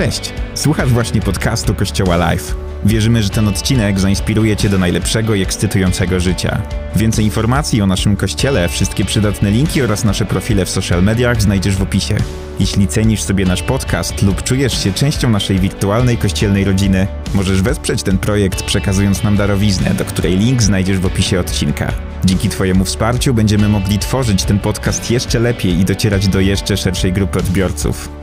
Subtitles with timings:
[0.00, 0.32] Cześć!
[0.54, 2.54] Słuchasz właśnie podcastu Kościoła Live.
[2.84, 6.62] Wierzymy, że ten odcinek zainspiruje Cię do najlepszego i ekscytującego życia.
[6.96, 11.76] Więcej informacji o naszym kościele, wszystkie przydatne linki oraz nasze profile w social mediach znajdziesz
[11.76, 12.16] w opisie.
[12.60, 18.02] Jeśli cenisz sobie nasz podcast lub czujesz się częścią naszej wirtualnej kościelnej rodziny, możesz wesprzeć
[18.02, 21.92] ten projekt przekazując nam darowiznę, do której link znajdziesz w opisie odcinka.
[22.24, 27.12] Dzięki Twojemu wsparciu będziemy mogli tworzyć ten podcast jeszcze lepiej i docierać do jeszcze szerszej
[27.12, 28.19] grupy odbiorców.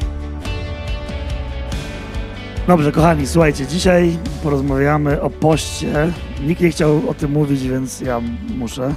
[2.67, 6.13] Dobrze, kochani, słuchajcie, dzisiaj porozmawiamy o poście.
[6.47, 8.21] Nikt nie chciał o tym mówić, więc ja
[8.57, 8.93] muszę.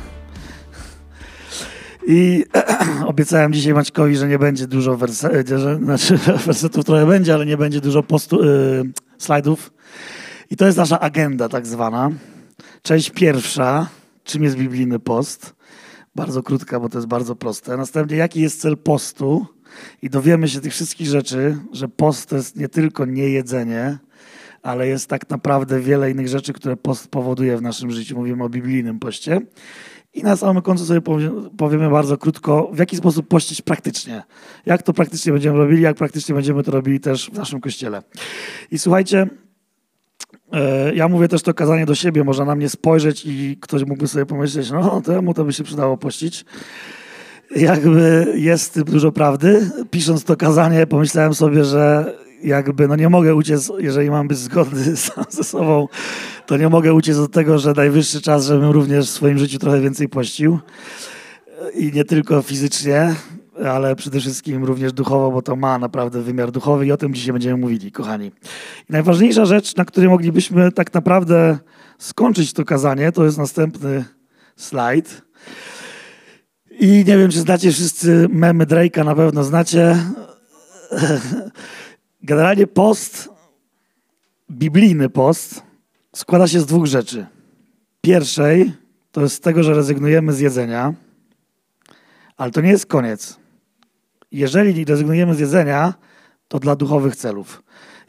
[2.06, 2.44] I
[3.06, 7.56] obiecałem dzisiaj Maćkowi, że nie będzie dużo wersetów, że, znaczy wersetów trochę będzie, ale nie
[7.56, 9.72] będzie dużo postu, yy, slajdów.
[10.50, 12.10] I to jest nasza agenda tak zwana.
[12.82, 13.88] Część pierwsza,
[14.24, 15.54] czym jest biblijny post.
[16.14, 17.76] Bardzo krótka, bo to jest bardzo proste.
[17.76, 19.46] Następnie, jaki jest cel postu?
[20.02, 23.98] I dowiemy się tych wszystkich rzeczy, że post to jest nie tylko niejedzenie,
[24.62, 28.16] ale jest tak naprawdę wiele innych rzeczy, które post powoduje w naszym życiu.
[28.16, 29.40] Mówimy o biblijnym poście.
[30.14, 31.00] I na samym końcu sobie
[31.56, 34.22] powiemy bardzo krótko, w jaki sposób pościć praktycznie.
[34.66, 38.02] Jak to praktycznie będziemy robili, jak praktycznie będziemy to robili też w naszym kościele.
[38.70, 39.26] I słuchajcie,
[40.52, 44.08] e, ja mówię też to kazanie do siebie, można na mnie spojrzeć i ktoś mógłby
[44.08, 46.44] sobie pomyśleć, no temu to by się przydało pościć
[47.56, 49.70] jakby jest dużo prawdy.
[49.90, 54.96] Pisząc to kazanie, pomyślałem sobie, że jakby no nie mogę uciec, jeżeli mam być zgodny
[55.06, 55.88] sam ze sobą,
[56.46, 59.80] to nie mogę uciec od tego, że najwyższy czas, żebym również w swoim życiu trochę
[59.80, 60.58] więcej pościł.
[61.74, 63.14] I nie tylko fizycznie,
[63.66, 67.32] ale przede wszystkim również duchowo, bo to ma naprawdę wymiar duchowy i o tym dzisiaj
[67.32, 68.26] będziemy mówili, kochani.
[68.90, 71.58] I najważniejsza rzecz, na której moglibyśmy tak naprawdę
[71.98, 74.04] skończyć to kazanie, to jest następny
[74.56, 75.22] slajd.
[76.80, 79.96] I nie wiem, czy znacie wszyscy memy Drake'a, na pewno znacie.
[82.22, 83.28] Generalnie post,
[84.50, 85.62] biblijny post,
[86.16, 87.26] składa się z dwóch rzeczy.
[88.00, 88.72] Pierwszej
[89.12, 90.94] to jest z tego, że rezygnujemy z jedzenia,
[92.36, 93.36] ale to nie jest koniec.
[94.32, 95.94] Jeżeli rezygnujemy z jedzenia,
[96.48, 97.62] to dla duchowych celów.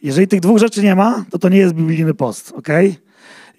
[0.04, 2.68] Jeżeli tych dwóch rzeczy nie ma, to to nie jest biblijny post, ok?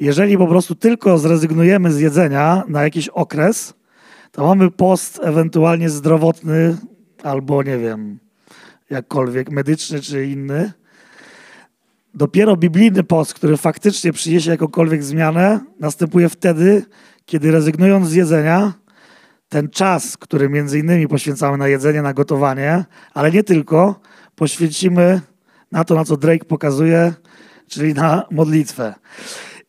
[0.00, 3.74] Jeżeli po prostu tylko zrezygnujemy z jedzenia na jakiś okres,
[4.32, 6.76] to mamy post ewentualnie zdrowotny
[7.22, 8.18] albo nie wiem,
[8.90, 10.72] jakkolwiek medyczny czy inny.
[12.14, 16.84] Dopiero biblijny post, który faktycznie przyniesie jakąkolwiek zmianę, następuje wtedy,
[17.26, 18.72] kiedy rezygnując z jedzenia,
[19.48, 24.00] ten czas, który między innymi poświęcamy na jedzenie, na gotowanie, ale nie tylko,
[24.36, 25.20] poświęcimy
[25.72, 27.14] na to, na co Drake pokazuje,
[27.68, 28.94] czyli na modlitwę.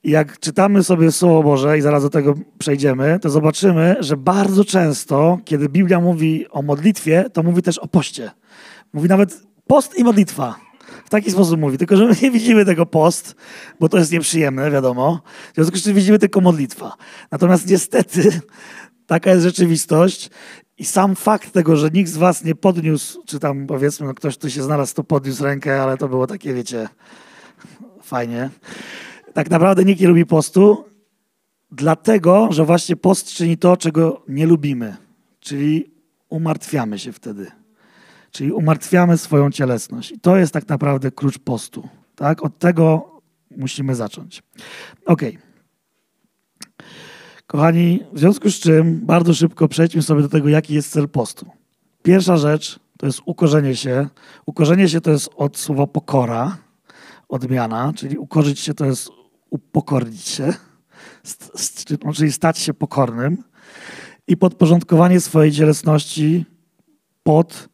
[0.04, 5.40] Jak czytamy sobie Słowo Boże, i zaraz do tego przejdziemy, to zobaczymy, że bardzo często,
[5.46, 8.32] kiedy Biblia mówi o modlitwie, to mówi też o poście.
[8.94, 10.56] Mówi nawet post i modlitwa.
[11.06, 11.78] W taki sposób mówi.
[11.78, 13.36] Tylko, że my nie widzimy tego post,
[13.80, 15.22] bo to jest nieprzyjemne, wiadomo.
[15.52, 16.98] W związku z czym widzimy tylko modlitwa.
[17.32, 18.42] Natomiast niestety
[19.06, 20.30] taka jest rzeczywistość
[20.78, 24.38] i sam fakt tego, że nikt z was nie podniósł, czy tam powiedzmy, no ktoś
[24.38, 26.90] tu się znalazł, to podniósł rękę, ale to było takie, wiecie,
[28.02, 28.50] fajnie
[29.34, 30.86] tak naprawdę nikt nie lubi postu,
[31.72, 34.98] dlatego, że właśnie post czyni to, czego nie lubimy,
[35.40, 35.92] czyli
[36.30, 37.52] umartwiamy się wtedy.
[38.32, 40.12] Czyli umartwiamy swoją cielesność.
[40.12, 41.88] I to jest tak naprawdę klucz postu.
[42.16, 42.44] Tak?
[42.44, 43.12] Od tego
[43.58, 44.44] musimy zacząć.
[45.06, 45.22] Ok.
[47.48, 51.46] Kochani, w związku z czym bardzo szybko przejdźmy sobie do tego, jaki jest cel postu.
[52.04, 54.08] Pierwsza rzecz to jest ukorzenie się.
[54.46, 56.58] Ukorzenie się to jest od słowa pokora,
[57.30, 59.10] odmiana, czyli ukorzyć się to jest
[59.54, 60.54] upokornić się,
[62.16, 63.44] czyli stać się pokornym
[64.28, 66.46] i podporządkowanie swojej cielesności
[67.24, 67.70] pod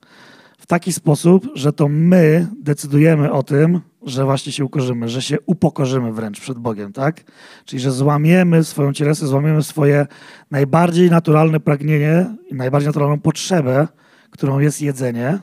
[0.57, 5.37] w taki sposób, że to my decydujemy o tym, że właśnie się ukorzymy, że się
[5.45, 7.23] upokorzymy wręcz przed Bogiem, tak?
[7.65, 10.07] Czyli, że złamiemy swoją cielesność, złamiemy swoje
[10.51, 13.87] najbardziej naturalne pragnienie i najbardziej naturalną potrzebę,
[14.29, 15.39] którą jest jedzenie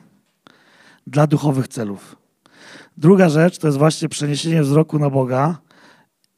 [1.06, 2.16] dla duchowych celów.
[2.96, 5.65] Druga rzecz to jest właśnie przeniesienie wzroku na Boga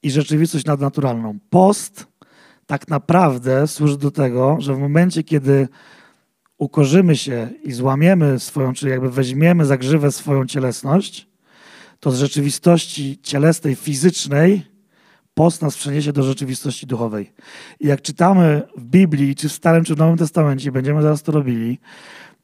[0.03, 1.39] i rzeczywistość nadnaturalną.
[1.51, 2.07] Post
[2.67, 5.69] tak naprawdę służy do tego, że w momencie, kiedy
[6.59, 11.29] ukorzymy się i złamiemy swoją, czyli jakby weźmiemy za grzywę swoją cielesność,
[12.01, 14.63] to z rzeczywistości cielesnej, fizycznej
[15.35, 17.33] post nas przeniesie do rzeczywistości duchowej.
[17.81, 21.33] I jak czytamy w Biblii, czy w Starym, czy w Nowym Testamencie, będziemy zaraz to
[21.33, 21.79] robili,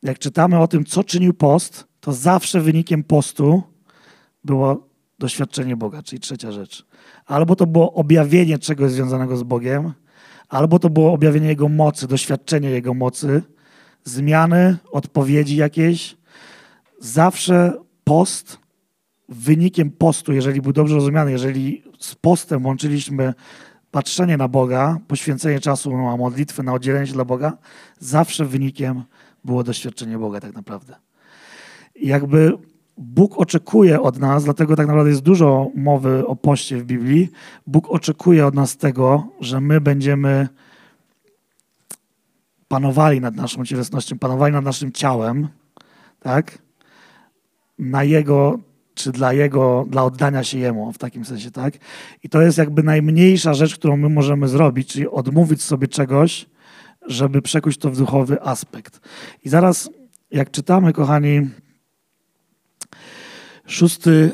[0.03, 3.63] jak czytamy o tym, co czynił post, to zawsze wynikiem postu
[4.45, 4.89] było
[5.19, 6.87] doświadczenie Boga, czyli trzecia rzecz.
[7.27, 9.93] Albo to było objawienie czegoś związanego z Bogiem,
[10.49, 13.43] albo to było objawienie Jego mocy, doświadczenie Jego mocy,
[14.05, 16.17] zmiany, odpowiedzi jakieś.
[17.01, 17.73] Zawsze
[18.05, 18.59] post
[19.29, 23.35] wynikiem postu, jeżeli był dobrze rozumiany, jeżeli z postem łączyliśmy
[23.91, 27.59] patrzenie na Boga, poświęcenie czasu na modlitwę, na oddzielenie się dla Boga,
[27.99, 29.03] zawsze wynikiem
[29.45, 30.97] było doświadczenie Boga tak naprawdę.
[31.97, 32.53] Jakby
[32.99, 37.29] Bóg oczekuje od nas, dlatego tak naprawdę jest dużo mowy o poście w Biblii.
[37.67, 40.49] Bóg oczekuje od nas tego, że my będziemy
[42.69, 45.49] panowali nad naszą cielesnością, panowali nad naszym ciałem,
[46.21, 46.59] tak?
[47.79, 48.59] Na Jego,
[48.95, 51.75] czy dla Jego, dla oddania się Jemu w takim sensie, tak?
[52.23, 56.47] I to jest jakby najmniejsza rzecz, którą my możemy zrobić, czyli odmówić sobie czegoś,
[57.07, 59.01] żeby przekuć to w duchowy aspekt.
[59.45, 59.91] I zaraz,
[60.31, 61.51] jak czytamy, kochani,
[63.67, 64.31] szósty,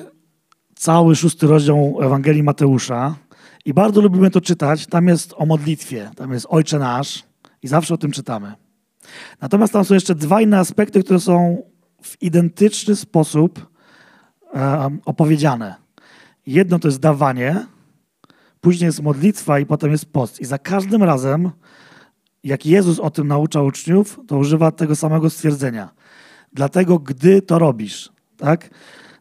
[0.74, 3.16] cały szósty rozdział Ewangelii Mateusza
[3.64, 7.24] i bardzo lubimy to czytać, tam jest o modlitwie, tam jest Ojcze Nasz
[7.62, 8.52] i zawsze o tym czytamy.
[9.40, 11.62] Natomiast tam są jeszcze dwa inne aspekty, które są
[12.02, 13.70] w identyczny sposób
[15.04, 15.74] opowiedziane.
[16.46, 17.66] Jedno to jest dawanie,
[18.60, 20.40] później jest modlitwa i potem jest post.
[20.40, 21.50] I za każdym razem,
[22.44, 25.90] jak Jezus o tym naucza uczniów, to używa tego samego stwierdzenia.
[26.52, 28.70] Dlatego, gdy to robisz, tak?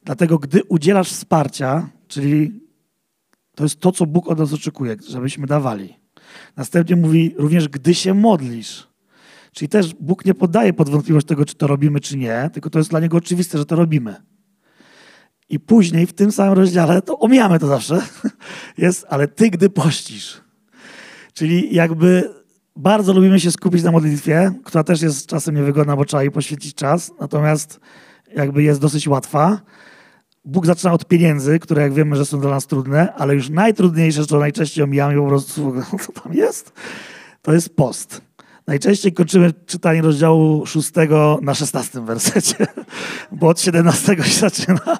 [0.04, 2.62] Dlatego, gdy udzielasz wsparcia, czyli
[3.56, 6.00] to jest to, co Bóg od nas oczekuje, żebyśmy dawali.
[6.56, 8.88] Następnie mówi również, gdy się modlisz.
[9.52, 12.80] Czyli też Bóg nie podaje pod wątpliwość tego, czy to robimy, czy nie, tylko to
[12.80, 14.16] jest dla Niego oczywiste, że to robimy.
[15.50, 18.02] I później w tym samym rozdziale, to omijamy to zawsze,
[18.78, 20.42] jest, ale ty, gdy pościsz.
[21.34, 22.34] Czyli jakby
[22.76, 26.76] bardzo lubimy się skupić na modlitwie, która też jest czasem niewygodna, bo trzeba jej poświęcić
[26.76, 27.80] czas, natomiast
[28.36, 29.62] jakby jest dosyć łatwa.
[30.46, 34.26] Bóg zaczyna od pieniędzy, które jak wiemy, że są dla nas trudne, ale już najtrudniejsze,
[34.26, 35.74] co najczęściej omijamy po prostu,
[36.06, 36.74] co tam jest,
[37.42, 38.22] to jest post.
[38.68, 40.92] Najczęściej kończymy czytanie rozdziału 6
[41.42, 42.56] na 16 wersecie,
[43.32, 44.98] bo od 17 się zaczyna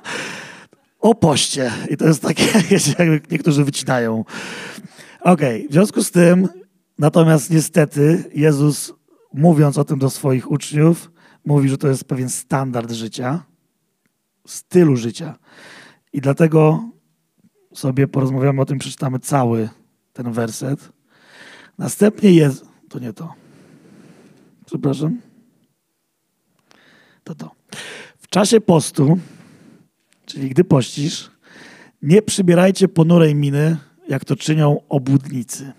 [1.00, 1.72] o poście.
[1.90, 2.46] I to jest takie,
[3.00, 4.26] jak niektórzy wycinają.
[5.22, 5.70] Okej, okay.
[5.70, 6.48] w związku z tym,
[7.00, 8.94] natomiast niestety Jezus,
[9.34, 11.12] mówiąc o tym do swoich uczniów,
[11.46, 13.44] mówi, że to jest pewien standard życia,
[14.48, 15.38] stylu życia.
[16.14, 16.90] I dlatego
[17.74, 19.70] sobie porozmawiamy o tym, przeczytamy cały
[20.14, 20.90] ten werset.
[21.78, 22.66] Następnie jest.
[22.90, 23.34] To nie to.
[24.66, 25.22] Przepraszam.
[27.24, 27.52] To to.
[28.18, 29.18] W czasie postu,
[30.26, 31.32] czyli gdy pościsz,
[32.02, 33.78] nie przybierajcie ponurej miny,
[34.10, 35.74] jak to czynią obłudnicy.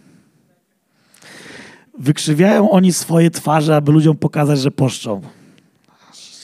[1.99, 5.21] Wykrzywiają oni swoje twarze, aby ludziom pokazać, że poszczą.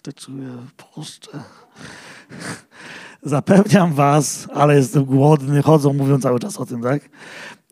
[0.09, 1.31] Aż czuję, poszczę.
[3.23, 7.09] Zapewniam was, ale jestem głodny, chodzą, mówią cały czas o tym, tak?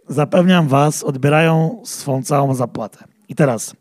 [0.09, 3.05] Zapewniam was, odbierają swą całą zapłatę.
[3.29, 3.77] I teraz,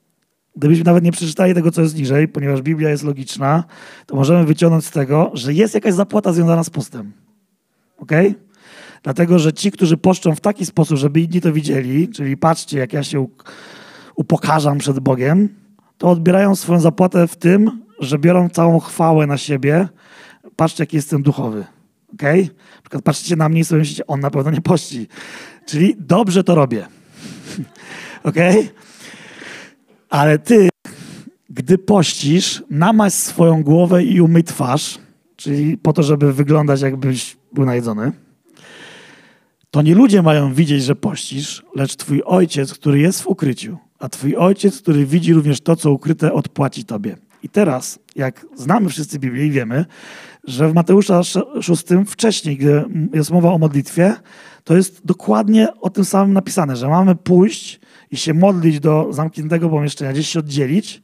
[0.55, 3.63] gdybyśmy nawet nie przeczytali tego, co jest niżej, ponieważ Biblia jest logiczna,
[4.05, 7.11] to możemy wyciągnąć z tego, że jest jakaś zapłata związana z postem.
[7.97, 8.11] Ok?
[9.03, 12.93] Dlatego, że ci, którzy poszczą w taki sposób, żeby inni to widzieli, czyli patrzcie, jak
[12.93, 13.27] ja się
[14.15, 15.49] upokarzam przed Bogiem,
[15.97, 19.87] to odbierają swoją zapłatę w tym, że biorą całą chwałę na siebie,
[20.55, 21.65] patrzcie, jaki jestem duchowy.
[22.13, 22.49] Okay?
[22.93, 25.07] Na przykład na mnie i sobie myślicie, on na pewno nie pości.
[25.65, 26.87] Czyli dobrze to robię.
[28.23, 28.35] ok?
[30.09, 30.69] Ale ty,
[31.49, 34.99] gdy pościsz, namaś swoją głowę i umyj twarz,
[35.35, 38.11] czyli po to, żeby wyglądać jakbyś był najedzony,
[39.71, 43.77] to nie ludzie mają widzieć, że pościsz, lecz twój ojciec, który jest w ukryciu.
[43.99, 47.17] A twój ojciec, który widzi również to, co ukryte, odpłaci tobie.
[47.43, 49.85] I teraz, jak znamy wszyscy Biblię i wiemy,
[50.43, 51.23] że w Mateusza
[51.61, 54.15] 6 wcześniej, gdy jest mowa o modlitwie,
[54.63, 57.79] to jest dokładnie o tym samym napisane, że mamy pójść
[58.11, 61.03] i się modlić do zamkniętego pomieszczenia, gdzieś się oddzielić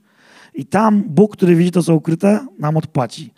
[0.54, 3.34] i tam Bóg, który widzi to, co ukryte, nam odpłaci.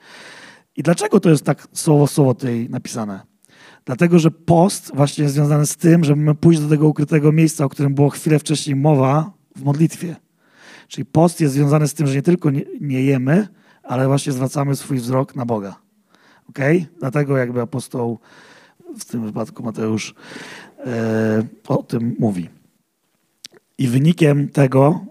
[0.77, 3.21] I dlaczego to jest tak słowo słowo tutaj napisane?
[3.85, 7.69] Dlatego, że post właśnie jest związany z tym, żeby pójść do tego ukrytego miejsca, o
[7.69, 10.15] którym było chwilę wcześniej mowa w modlitwie.
[10.91, 13.47] Czyli post jest związany z tym, że nie tylko nie, nie jemy,
[13.83, 15.75] ale właśnie zwracamy swój wzrok na Boga.
[16.49, 16.59] Ok?
[16.99, 18.19] Dlatego jakby apostoł,
[18.99, 20.15] w tym wypadku Mateusz,
[20.85, 22.49] e, o tym mówi.
[23.77, 25.05] I wynikiem tego,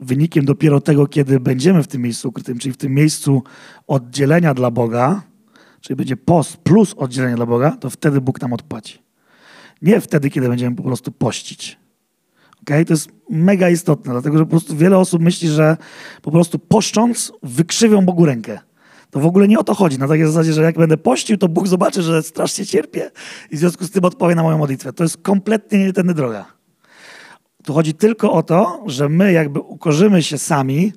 [0.00, 3.42] wynikiem dopiero tego, kiedy będziemy w tym miejscu ukrytym, czyli w tym miejscu
[3.86, 5.22] oddzielenia dla Boga,
[5.80, 8.98] czyli będzie post plus oddzielenie dla Boga, to wtedy Bóg nam odpłaci.
[9.82, 11.78] Nie wtedy, kiedy będziemy po prostu pościć.
[12.68, 12.84] Okay?
[12.84, 15.76] To jest mega istotne, dlatego że po prostu wiele osób myśli, że
[16.22, 18.58] po prostu poszcząc wykrzywią Bogu rękę.
[19.10, 19.98] To w ogóle nie o to chodzi.
[19.98, 23.10] Na takiej zasadzie, że jak będę pościł, to Bóg zobaczy, że strasznie cierpię
[23.50, 24.92] i w związku z tym odpowie na moją modlitwę.
[24.92, 26.46] To jest kompletnie nie tędy droga.
[27.64, 30.92] Tu chodzi tylko o to, że my jakby ukorzymy się sami,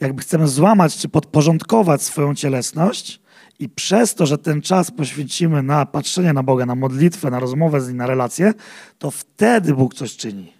[0.00, 3.20] jakby chcemy złamać czy podporządkować swoją cielesność
[3.58, 7.80] I przez to, że ten czas poświęcimy na patrzenie na Boga, na modlitwę, na rozmowę
[7.80, 8.54] z Nim, na relacje,
[8.98, 10.59] to wtedy Bóg coś czyni.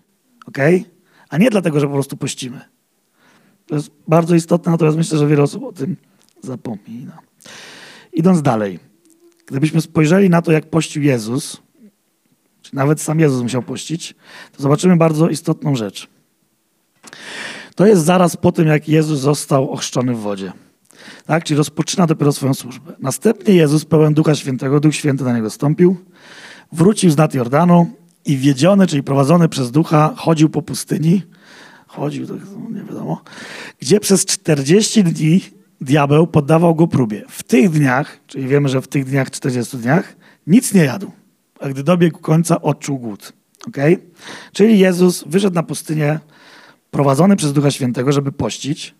[0.51, 0.59] Ok?
[1.29, 2.61] A nie dlatego, że po prostu pościmy.
[3.67, 5.97] To jest bardzo istotne, natomiast myślę, że wiele osób o tym
[6.43, 7.19] zapomina.
[8.13, 8.79] Idąc dalej.
[9.47, 11.63] Gdybyśmy spojrzeli na to, jak pościł Jezus,
[12.63, 14.15] czy nawet sam Jezus musiał pościć,
[14.57, 16.09] to zobaczymy bardzo istotną rzecz.
[17.75, 20.53] To jest zaraz po tym, jak Jezus został ochrzczony w wodzie.
[21.27, 21.45] Tak?
[21.45, 22.93] Czyli rozpoczyna dopiero swoją służbę.
[22.99, 25.97] Następnie Jezus, pełen Ducha Świętego, Duch Święty na niego stąpił,
[26.73, 27.91] wrócił z nad Jordanu
[28.25, 31.23] i wiedziony, czyli prowadzony przez Ducha, chodził po pustyni.
[31.87, 32.37] Chodził, tak
[32.71, 33.23] nie wiadomo.
[33.81, 35.41] Gdzie przez 40 dni
[35.81, 37.25] diabeł poddawał go próbie.
[37.29, 41.11] W tych dniach, czyli wiemy, że w tych dniach, 40 dniach, nic nie jadł.
[41.61, 43.33] A gdy dobiegł końca, odczuł głód.
[43.69, 43.99] Okay?
[44.53, 46.19] Czyli Jezus wyszedł na pustynię
[46.91, 48.95] prowadzony przez Ducha Świętego, żeby pościć.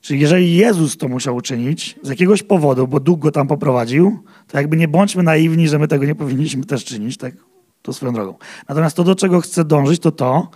[0.00, 4.58] Czyli jeżeli Jezus to musiał uczynić z jakiegoś powodu, bo Duch go tam poprowadził, to
[4.58, 7.34] jakby nie bądźmy naiwni, że my tego nie powinniśmy też czynić, tak
[7.82, 8.34] to swoją drogą.
[8.68, 10.48] Natomiast to, do czego chcę dążyć, to to,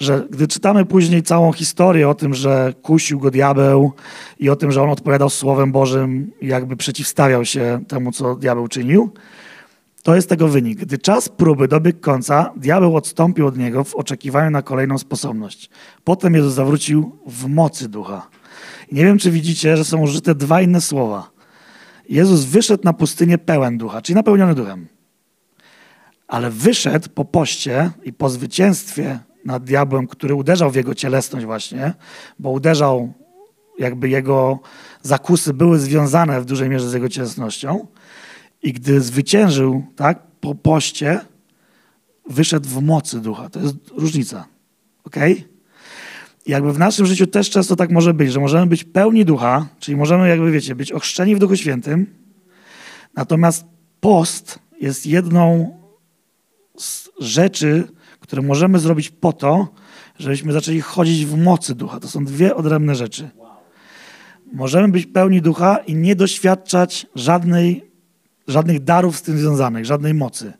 [0.00, 3.92] że gdy czytamy później całą historię o tym, że kusił go diabeł
[4.38, 9.12] i o tym, że on odpowiadał Słowem Bożym jakby przeciwstawiał się temu, co diabeł czynił,
[10.02, 10.78] to jest tego wynik.
[10.78, 15.70] Gdy czas próby dobiegł końca, diabeł odstąpił od niego w oczekiwaniu na kolejną sposobność.
[16.04, 18.28] Potem Jezus zawrócił w mocy ducha.
[18.88, 21.30] I nie wiem, czy widzicie, że są użyte dwa inne słowa.
[22.08, 24.86] Jezus wyszedł na pustynię pełen ducha, czyli napełniony duchem.
[26.30, 31.92] Ale wyszedł po poście i po zwycięstwie nad diabłem, który uderzał w jego cielesność właśnie,
[32.38, 33.12] bo uderzał,
[33.78, 34.58] jakby jego
[35.02, 37.86] zakusy były związane w dużej mierze z jego cielesnością.
[38.62, 41.20] I gdy zwyciężył, tak, po poście,
[42.28, 43.48] wyszedł w mocy ducha.
[43.48, 44.46] To jest różnica.
[45.04, 45.16] ok?
[46.46, 49.96] Jakby w naszym życiu też często tak może być, że możemy być pełni ducha, czyli
[49.96, 52.06] możemy, jakby wiecie, być ochrzczeni w Duchu Świętym,
[53.14, 53.64] natomiast
[54.00, 55.79] post jest jedną
[57.20, 57.88] rzeczy,
[58.20, 59.68] które możemy zrobić po to,
[60.18, 62.00] żebyśmy zaczęli chodzić w mocy ducha.
[62.00, 63.30] To są dwie odrębne rzeczy.
[64.52, 67.90] Możemy być pełni ducha i nie doświadczać żadnej
[68.50, 70.52] żadnych darów z tym związanych, żadnej mocy.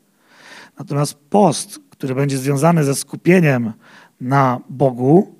[0.79, 3.73] Natomiast post, który będzie związany ze skupieniem
[4.21, 5.35] na Bogu,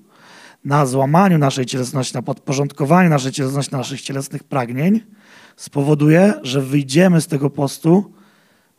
[0.66, 5.01] na złamaniu naszej cielesności, na podporządkowaniu naszej cielesności, naszych cielesnych pragnień,
[5.56, 8.13] spowoduje, że wyjdziemy z tego postu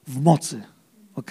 [0.07, 0.63] w mocy.
[1.15, 1.31] ok?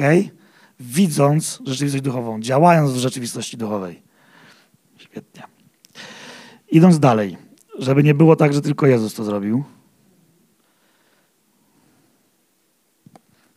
[0.82, 4.02] Widząc rzeczywistość duchową, działając w rzeczywistości duchowej.
[4.98, 5.44] Świetnie.
[6.72, 7.38] Idąc dalej,
[7.80, 9.64] żeby nie było tak, że tylko Jezus to zrobił.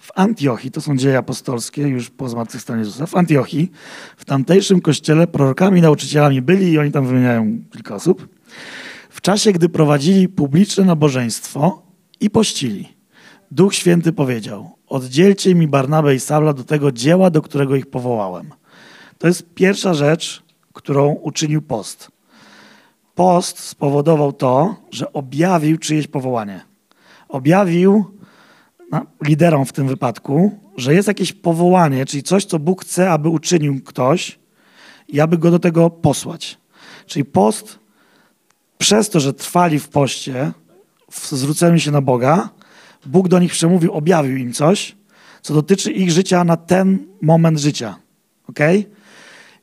[0.04, 3.70] w Antiochii, to są dzieje apostolskie, już po zmartwychwstaniu Jezusa, w Antiochii,
[4.16, 8.28] w tamtejszym kościele prorokami nauczycielami byli i oni tam wymieniają kilka osób,
[9.10, 11.82] w czasie, gdy prowadzili publiczne nabożeństwo
[12.20, 12.96] i pościli.
[13.50, 18.50] Duch Święty powiedział, oddzielcie mi Barnabę i Saula do tego dzieła, do którego ich powołałem.
[19.18, 22.08] To jest pierwsza rzecz, którą uczynił post.
[23.14, 26.60] Post spowodował to, że objawił czyjeś powołanie.
[27.28, 28.04] Objawił
[29.22, 33.82] liderom w tym wypadku, że jest jakieś powołanie, czyli coś, co Bóg chce, aby uczynił
[33.82, 34.38] ktoś
[35.08, 36.58] i aby go do tego posłać.
[37.06, 37.78] Czyli post,
[38.78, 40.52] przez to, że trwali w poście,
[41.10, 42.48] w zwróceniu się na Boga,
[43.06, 44.96] Bóg do nich przemówił, objawił im coś,
[45.42, 47.96] co dotyczy ich życia na ten moment życia.
[48.48, 48.58] ok?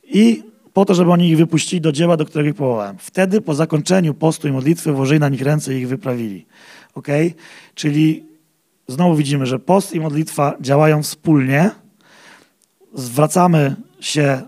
[0.04, 2.96] I po to, żeby oni ich wypuścili do dzieła, do którego ich powołałem.
[2.98, 6.46] Wtedy po zakończeniu postu i modlitwy włożyli na nich ręce i ich wyprawili.
[6.94, 7.08] ok?
[7.74, 8.32] Czyli
[8.88, 11.70] Znowu widzimy, że post i modlitwa działają wspólnie.
[12.94, 14.42] Zwracamy się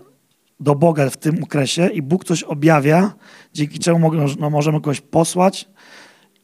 [0.59, 3.13] do Boga w tym okresie i Bóg coś objawia,
[3.53, 5.69] dzięki czemu no, możemy kogoś posłać.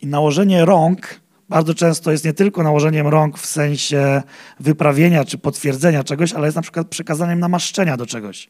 [0.02, 1.21] I nałożenie rąk
[1.52, 4.22] bardzo często jest nie tylko nałożeniem rąk w sensie
[4.60, 8.50] wyprawienia czy potwierdzenia czegoś, ale jest na przykład przekazaniem namaszczenia do czegoś.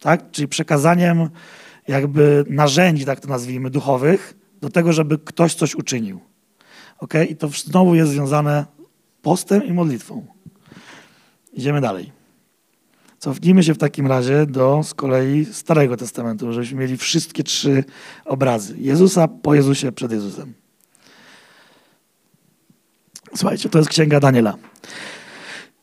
[0.00, 0.30] Tak?
[0.30, 1.28] Czyli przekazaniem
[1.88, 6.20] jakby narzędzi, tak to nazwijmy, duchowych, do tego, żeby ktoś coś uczynił.
[6.98, 7.24] Okay?
[7.24, 8.66] I to znowu jest związane
[9.22, 10.26] postem i modlitwą.
[11.52, 12.12] Idziemy dalej.
[13.18, 17.84] Cofnijmy się w takim razie do z kolei Starego Testamentu, żebyśmy mieli wszystkie trzy
[18.24, 18.74] obrazy.
[18.78, 20.57] Jezusa po Jezusie, przed Jezusem.
[23.34, 24.54] Słuchajcie, to jest Księga Daniela.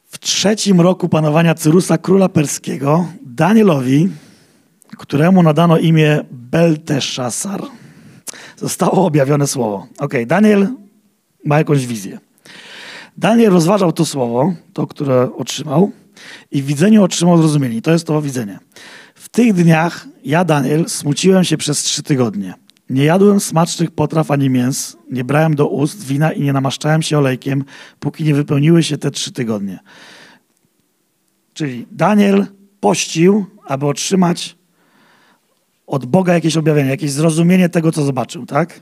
[0.07, 4.09] W trzecim roku panowania Cyrusa, króla perskiego, Danielowi,
[4.97, 7.61] któremu nadano imię Belteszasar,
[8.57, 9.87] zostało objawione słowo.
[9.97, 10.67] Ok, Daniel
[11.45, 12.19] ma jakąś wizję.
[13.17, 15.91] Daniel rozważał to słowo, to, które otrzymał,
[16.51, 17.81] i w widzeniu otrzymał zrozumienie.
[17.81, 18.59] To jest to widzenie.
[19.15, 22.53] W tych dniach ja, Daniel, smuciłem się przez trzy tygodnie.
[22.89, 27.17] Nie jadłem smacznych potraw ani mięs, nie brałem do ust wina i nie namaszczałem się
[27.17, 27.63] olejkiem,
[27.99, 29.79] póki nie wypełniły się te trzy tygodnie.
[31.53, 32.45] Czyli Daniel
[32.79, 34.57] pościł, aby otrzymać
[35.87, 38.79] od Boga jakieś objawienie, jakieś zrozumienie tego, co zobaczył, tak?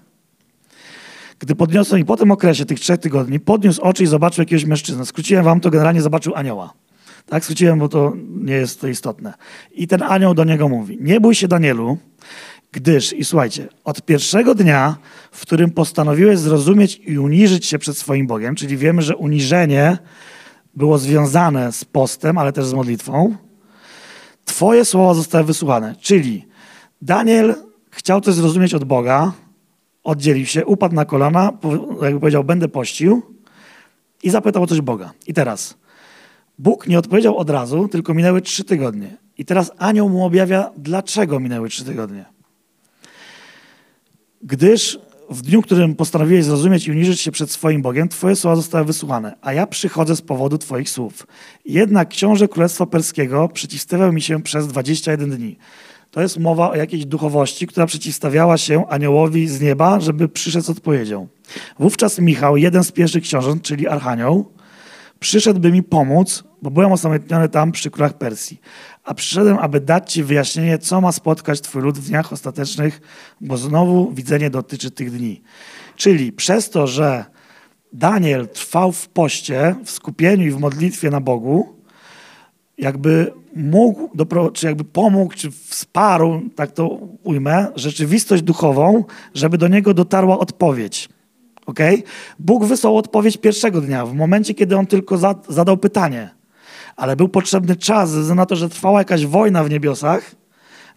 [1.39, 5.05] Gdy podniosłem i po tym okresie tych trzech tygodni, podniósł oczy i zobaczył jakiegoś mężczyznę.
[5.05, 6.73] Skróciłem wam to, generalnie zobaczył anioła.
[7.25, 9.33] Tak, skróciłem, bo to nie jest to istotne.
[9.71, 11.97] I ten anioł do niego mówi, nie bój się Danielu,
[12.73, 14.97] gdyż, i słuchajcie, od pierwszego dnia,
[15.31, 19.97] w którym postanowiłeś zrozumieć i uniżyć się przed swoim Bogiem, czyli wiemy, że uniżenie
[20.75, 23.35] było związane z postem, ale też z modlitwą,
[24.45, 25.95] twoje słowa zostały wysłuchane.
[26.01, 26.47] Czyli
[27.01, 27.55] Daniel
[27.89, 29.31] chciał coś zrozumieć od Boga,
[30.03, 31.51] oddzielił się, upadł na kolana,
[32.01, 33.21] jakby powiedział, będę pościł
[34.23, 35.13] i zapytał o coś Boga.
[35.27, 35.77] I teraz
[36.59, 39.17] Bóg nie odpowiedział od razu, tylko minęły trzy tygodnie.
[39.37, 42.32] I teraz anioł mu objawia, dlaczego minęły trzy tygodnie.
[44.45, 48.85] Gdyż w dniu, którym postanowiłeś zrozumieć i uniżyć się przed swoim Bogiem, twoje słowa zostały
[48.85, 51.27] wysłuchane, a ja przychodzę z powodu twoich słów.
[51.65, 55.57] Jednak książę Królestwa Perskiego przeciwstawiał mi się przez 21 dni.
[56.11, 60.69] To jest mowa o jakiejś duchowości, która przeciwstawiała się aniołowi z nieba, żeby przyszedł z
[60.69, 61.27] odpowiedzią.
[61.79, 64.51] Wówczas Michał, jeden z pierwszych książąt, czyli Archanioł,
[65.23, 68.61] przyszedł, by mi pomóc, bo byłem osamotniony tam przy królach Persji.
[69.03, 73.01] A przyszedłem, aby dać Ci wyjaśnienie, co ma spotkać Twój lud w dniach ostatecznych,
[73.41, 75.41] bo znowu widzenie dotyczy tych dni.
[75.95, 77.25] Czyli przez to, że
[77.93, 81.75] Daniel trwał w poście, w skupieniu i w modlitwie na Bogu,
[82.77, 84.09] jakby mógł,
[84.53, 86.87] czy jakby pomógł, czy wsparł, tak to
[87.23, 89.03] ujmę, rzeczywistość duchową,
[89.33, 91.09] żeby do niego dotarła odpowiedź.
[91.65, 92.03] Okay?
[92.39, 96.29] Bóg wysłał odpowiedź pierwszego dnia, w momencie, kiedy on tylko za, zadał pytanie.
[96.95, 100.35] Ale był potrzebny czas, ze na to, że trwała jakaś wojna w niebiosach,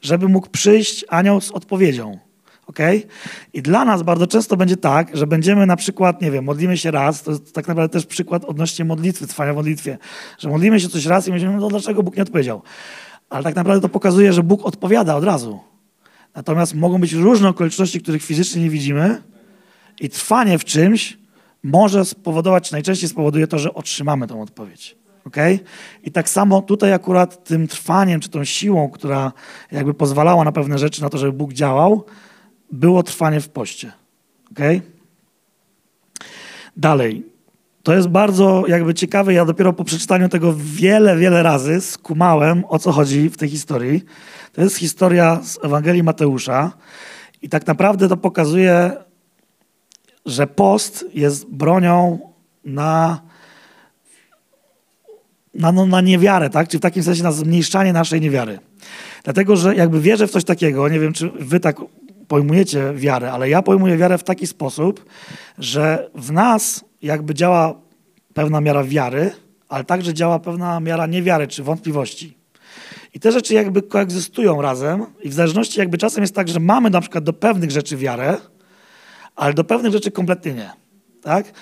[0.03, 2.19] żeby mógł przyjść anioł z odpowiedzią.
[2.67, 3.03] Okay?
[3.53, 6.91] I dla nas bardzo często będzie tak, że będziemy na przykład, nie wiem, modlimy się
[6.91, 9.99] raz, to jest tak naprawdę też przykład odnośnie modlitwy, trwania modlitwie,
[10.39, 12.63] że modlimy się coś raz i myślimy, no dlaczego Bóg nie odpowiedział?
[13.31, 15.61] Ale tak naprawdę to pokazuje, że Bóg odpowiada od razu.
[16.35, 19.23] Natomiast mogą być różne okoliczności, których fizycznie nie widzimy
[20.01, 21.19] i trwanie w czymś
[21.63, 24.97] może spowodować, najczęściej spowoduje to, że otrzymamy tą odpowiedź.
[25.25, 25.59] Okay?
[26.05, 29.33] I tak samo tutaj akurat tym trwaniem, czy tą siłą, która
[29.73, 32.05] jakby pozwalała na pewne rzeczy, na to, żeby Bóg działał,
[32.73, 33.93] było trwanie w poście.
[34.53, 34.83] Okay?
[36.77, 37.27] Dalej.
[37.83, 39.35] To jest bardzo jakby ciekawe.
[39.35, 44.03] Ja dopiero po przeczytaniu tego wiele, wiele razy skumałem, o co chodzi w tej historii.
[44.53, 46.73] To jest historia z Ewangelii Mateusza
[47.43, 48.93] i tak naprawdę to pokazuje,
[50.27, 52.19] że post jest bronią
[52.65, 53.21] na,
[55.55, 56.69] na, no, na niewiarę, tak?
[56.69, 58.59] Czy w takim sensie na zmniejszanie naszej niewiary.
[59.25, 61.77] Dlatego, że jakby wierzę w coś takiego, nie wiem, czy wy tak
[62.29, 65.05] pojmujecie wiarę, ale ja pojmuję wiarę w taki sposób,
[65.59, 67.75] że w nas jakby działa
[68.35, 69.31] pewna miara wiary,
[69.69, 72.37] ale także działa pewna miara niewiary czy wątpliwości.
[73.15, 76.91] I te rzeczy jakby koegzystują razem i w zależności jakby czasem jest tak, że mamy
[76.91, 78.37] na przykład do pewnych rzeczy wiarę,
[79.37, 80.71] ale do pewnych rzeczy kompletnie nie.
[81.23, 81.53] Tak?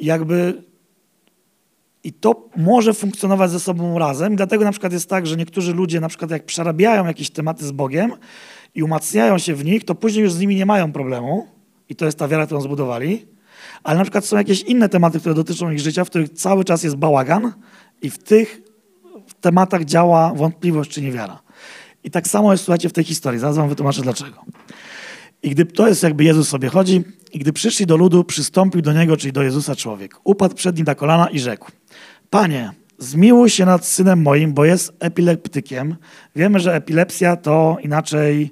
[0.00, 0.62] Jakby
[2.04, 4.36] i to może funkcjonować ze sobą razem.
[4.36, 7.72] Dlatego na przykład jest tak, że niektórzy ludzie na przykład jak przerabiają jakieś tematy z
[7.72, 8.12] Bogiem,
[8.74, 11.46] i umacniają się w nich, to później już z nimi nie mają problemu.
[11.88, 13.26] I to jest ta wiara, którą zbudowali.
[13.82, 16.82] Ale na przykład są jakieś inne tematy, które dotyczą ich życia, w których cały czas
[16.82, 17.52] jest bałagan
[18.02, 18.62] i w tych
[19.40, 21.42] tematach działa wątpliwość czy niewiara.
[22.04, 23.40] I tak samo jest, słuchajcie, w tej historii.
[23.40, 24.44] Zaraz wam wytłumaczę dlaczego.
[25.44, 27.02] I gdy to jest jakby Jezus sobie chodzi,
[27.32, 30.14] i gdy przyszli do ludu, przystąpił do niego, czyli do Jezusa człowiek.
[30.24, 31.70] Upadł przed nim na kolana i rzekł:
[32.30, 35.96] Panie, zmiłuj się nad synem moim, bo jest epileptykiem.
[36.36, 38.50] Wiemy, że epilepsja to inaczej,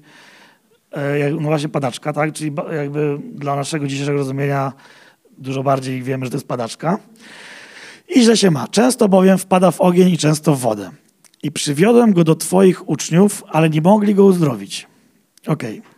[0.90, 2.32] e, no właśnie padaczka, tak?
[2.32, 4.72] Czyli jakby dla naszego dzisiejszego rozumienia
[5.38, 6.98] dużo bardziej wiemy, że to jest padaczka.
[8.08, 8.68] I że się ma.
[8.68, 10.90] Często bowiem wpada w ogień i często w wodę.
[11.42, 14.86] I przywiodłem go do Twoich uczniów, ale nie mogli go uzdrowić.
[15.46, 15.78] Okej.
[15.78, 15.92] Okay.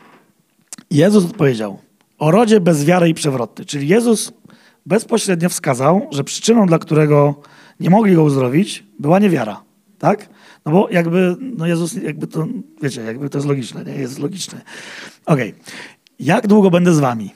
[0.90, 1.78] Jezus odpowiedział,
[2.18, 3.64] o rodzie bez wiary i przewrotny.
[3.64, 4.32] Czyli Jezus
[4.86, 7.40] bezpośrednio wskazał, że przyczyną, dla którego
[7.80, 9.62] nie mogli go uzdrowić, była niewiara.
[9.98, 10.28] Tak?
[10.66, 12.46] No bo jakby, no Jezus, jakby to,
[12.82, 13.94] wiecie, jakby to jest logiczne, nie?
[13.94, 14.60] Jest logiczne.
[15.26, 15.50] Okej.
[15.50, 15.62] Okay.
[16.20, 17.30] Jak długo będę z wami?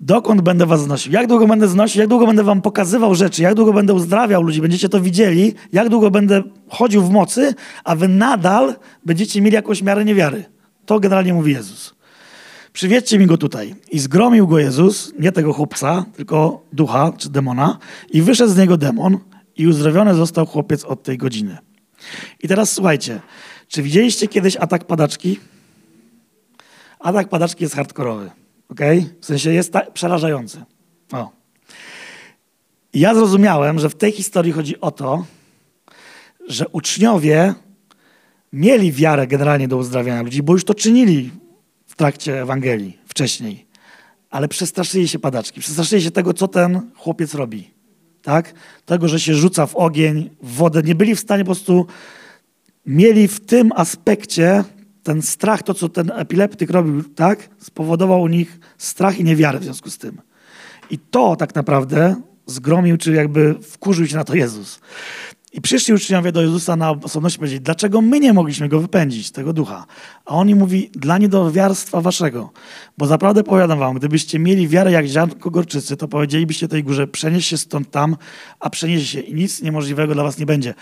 [0.00, 1.12] Dokąd będę was znosił?
[1.12, 2.00] Jak długo będę znosił?
[2.00, 3.42] Jak długo będę wam pokazywał rzeczy?
[3.42, 4.60] Jak długo będę uzdrawiał ludzi?
[4.60, 5.54] Będziecie to widzieli?
[5.72, 7.54] Jak długo będę chodził w mocy?
[7.84, 10.44] A wy nadal będziecie mieli jakąś miarę niewiary.
[10.86, 11.94] To generalnie mówi Jezus.
[12.72, 13.74] Przywiedźcie mi go tutaj.
[13.90, 17.78] I zgromił go Jezus, nie tego chłopca, tylko ducha czy demona.
[18.10, 19.18] I wyszedł z niego demon
[19.56, 21.58] i uzdrowiony został chłopiec od tej godziny.
[22.42, 23.20] I teraz słuchajcie,
[23.68, 25.40] czy widzieliście kiedyś atak padaczki?
[26.98, 28.30] Atak padaczki jest hardkorowy.
[28.68, 28.80] ok?
[29.20, 30.64] W sensie jest ta, przerażający.
[31.12, 31.30] O.
[32.94, 35.24] Ja zrozumiałem, że w tej historii chodzi o to,
[36.48, 37.54] że uczniowie
[38.52, 41.30] mieli wiarę generalnie do uzdrawiania ludzi, bo już to czynili
[41.98, 43.66] trakcie Ewangelii wcześniej.
[44.30, 47.70] Ale przestraszyli się padaczki, przestraszyli się tego, co ten chłopiec robi.
[48.22, 48.54] Tak?
[48.84, 50.82] Tego, że się rzuca w ogień, w wodę.
[50.82, 51.86] Nie byli w stanie po prostu,
[52.86, 54.64] mieli w tym aspekcie
[55.02, 57.48] ten strach, to co ten epileptyk robił, tak?
[57.58, 60.20] Spowodował u nich strach i niewiarę w związku z tym.
[60.90, 64.80] I to tak naprawdę zgromił, czy jakby wkurzył się na to Jezus.
[65.52, 69.30] I przyszli uczniowie do Jezusa na osobność i powiedzieli, dlaczego my nie mogliśmy go wypędzić,
[69.30, 69.86] tego ducha?
[70.24, 72.50] A on im mówi, dla niedowiarstwa waszego.
[72.98, 77.46] Bo zaprawdę powiadam wam, gdybyście mieli wiarę jak ziarnko gorczycy, to powiedzielibyście tej górze, przenieś
[77.46, 78.16] się stąd tam,
[78.60, 80.74] a przeniesie się i nic niemożliwego dla was nie będzie.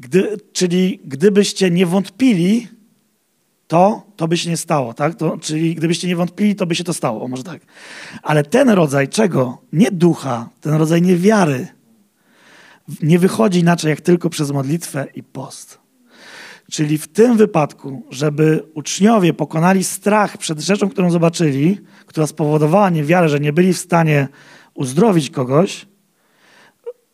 [0.00, 2.68] Gdy, czyli gdybyście nie wątpili,
[3.66, 5.14] to, to by się nie stało, tak?
[5.14, 7.62] To, czyli gdybyście nie wątpili, to by się to stało, może tak.
[8.22, 9.62] Ale ten rodzaj czego?
[9.72, 11.68] Nie ducha, ten rodzaj niewiary
[13.02, 15.78] nie wychodzi inaczej jak tylko przez modlitwę i post.
[16.70, 23.28] Czyli w tym wypadku, żeby uczniowie pokonali strach przed rzeczą, którą zobaczyli, która spowodowała niewiarę,
[23.28, 24.28] że nie byli w stanie
[24.74, 25.86] uzdrowić kogoś,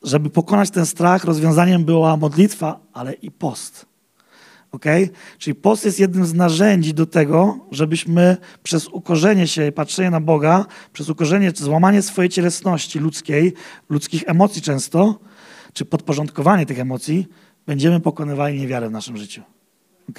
[0.03, 3.87] żeby pokonać ten strach, rozwiązaniem była modlitwa, ale i post.
[4.73, 5.11] Okay?
[5.39, 10.21] Czyli post jest jednym z narzędzi do tego, żebyśmy przez ukorzenie się i patrzenie na
[10.21, 13.53] Boga, przez ukorzenie, złamanie swojej cielesności ludzkiej,
[13.89, 15.19] ludzkich emocji często,
[15.79, 17.27] czy podporządkowanie tych emocji,
[17.67, 19.43] będziemy pokonywali niewiarę w naszym życiu.
[20.09, 20.19] Ok?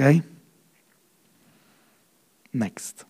[2.54, 3.06] Next.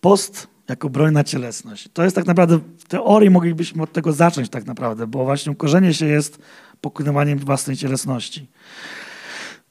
[0.00, 1.88] Post jako broń na cielesność.
[1.92, 5.94] To jest tak naprawdę, w teorii moglibyśmy od tego zacząć tak naprawdę, bo właśnie ukorzenie
[5.94, 6.38] się jest
[6.80, 8.48] pokonywaniem własnej cielesności.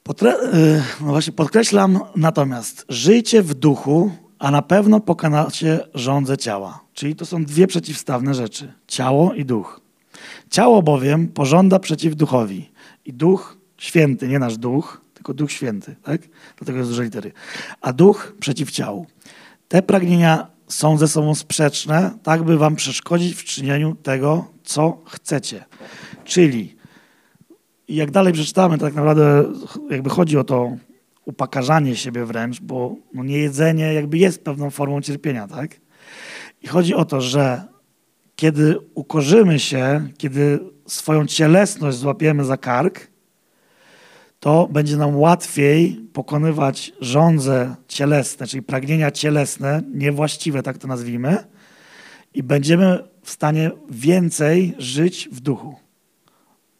[0.02, 6.80] Potre y, no właśnie podkreślam natomiast, żyjcie w duchu, a na pewno pokonacie rządzę ciała.
[6.92, 8.72] Czyli to są dwie przeciwstawne rzeczy.
[8.86, 9.83] Ciało i duch.
[10.54, 12.70] Ciało bowiem pożąda przeciw duchowi.
[13.04, 16.20] I duch święty, nie nasz duch, tylko duch święty, tak?
[16.58, 17.32] Dlatego jest duże litery.
[17.80, 19.06] A duch przeciw ciału.
[19.68, 25.64] Te pragnienia są ze sobą sprzeczne, tak by wam przeszkodzić w czynieniu tego, co chcecie.
[26.24, 26.76] Czyli
[27.88, 29.44] jak dalej przeczytamy, tak naprawdę
[29.90, 30.76] jakby chodzi o to
[31.24, 35.70] upakarzanie siebie wręcz, bo no niejedzenie jakby jest pewną formą cierpienia, tak?
[36.62, 37.73] I chodzi o to, że
[38.36, 43.08] kiedy ukorzymy się, kiedy swoją cielesność złapiemy za kark,
[44.40, 51.44] to będzie nam łatwiej pokonywać żądze cielesne, czyli pragnienia cielesne, niewłaściwe, tak to nazwijmy,
[52.34, 55.76] i będziemy w stanie więcej żyć w duchu.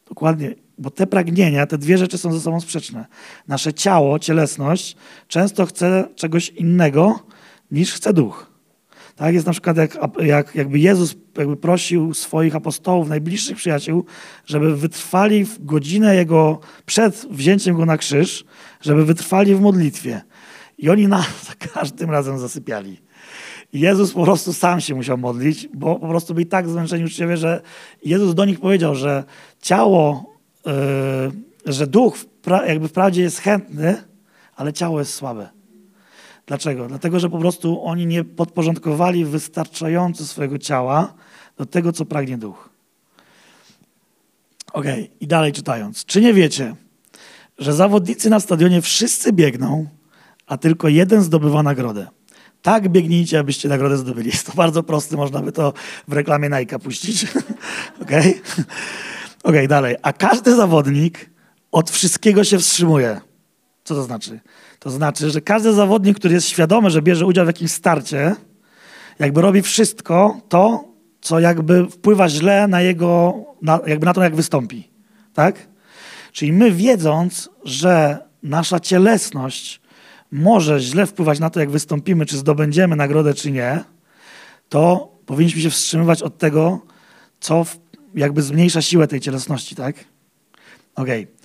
[0.09, 3.05] Dokładnie, bo te pragnienia, te dwie rzeczy są ze sobą sprzeczne.
[3.47, 4.95] Nasze ciało, cielesność
[5.27, 7.19] często chce czegoś innego
[7.71, 8.54] niż chce duch.
[9.15, 14.05] Tak jest na przykład, jak, jak jakby Jezus jakby prosił swoich apostołów, najbliższych przyjaciół,
[14.45, 18.45] żeby wytrwali w godzinę Jego, przed wzięciem Go na krzyż,
[18.81, 20.21] żeby wytrwali w modlitwie.
[20.77, 23.01] I oni na, za każdym razem zasypiali.
[23.73, 27.61] Jezus po prostu sam się musiał modlić, bo po prostu byli tak zmęczeni uczniowie, że
[28.05, 29.23] Jezus do nich powiedział, że
[29.61, 30.33] ciało,
[30.65, 32.17] yy, że duch
[32.67, 34.03] jakby wprawdzie jest chętny,
[34.55, 35.54] ale ciało jest słabe.
[36.47, 36.87] Dlaczego?
[36.87, 41.13] Dlatego, że po prostu oni nie podporządkowali wystarczająco swojego ciała
[41.57, 42.69] do tego, co pragnie duch.
[44.73, 44.85] Ok,
[45.19, 46.05] i dalej czytając.
[46.05, 46.75] Czy nie wiecie,
[47.57, 49.87] że zawodnicy na stadionie wszyscy biegną,
[50.47, 52.07] a tylko jeden zdobywa nagrodę?
[52.61, 54.29] Tak biegnijcie, abyście nagrodę zdobyli.
[54.29, 55.73] Jest to bardzo prosty, można by to
[56.07, 57.25] w reklamie Nike puścić.
[58.01, 58.11] ok?
[59.43, 59.95] Ok, dalej.
[60.01, 61.29] A każdy zawodnik
[61.71, 63.21] od wszystkiego się wstrzymuje.
[63.83, 64.39] Co to znaczy?
[64.85, 68.35] To znaczy, że każdy zawodnik, który jest świadomy, że bierze udział w jakimś starcie,
[69.19, 70.83] jakby robi wszystko to,
[71.21, 74.89] co jakby wpływa źle na jego, na, jakby na to, jak wystąpi.
[75.33, 75.67] Tak?
[76.31, 79.81] Czyli my wiedząc, że nasza cielesność
[80.31, 83.83] może źle wpływać na to, jak wystąpimy, czy zdobędziemy nagrodę, czy nie,
[84.69, 86.81] to powinniśmy się wstrzymywać od tego,
[87.39, 87.65] co
[88.15, 89.95] jakby zmniejsza siłę tej cielesności, tak?
[90.95, 91.23] Okej.
[91.23, 91.35] Okay.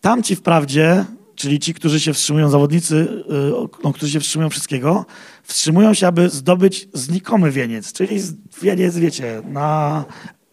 [0.00, 5.06] Tamci wprawdzie czyli ci, którzy się wstrzymują, zawodnicy, y, no, którzy się wstrzymują wszystkiego,
[5.42, 8.20] wstrzymują się, aby zdobyć znikomy wieniec, czyli
[8.62, 10.04] wieniec, wiecie, na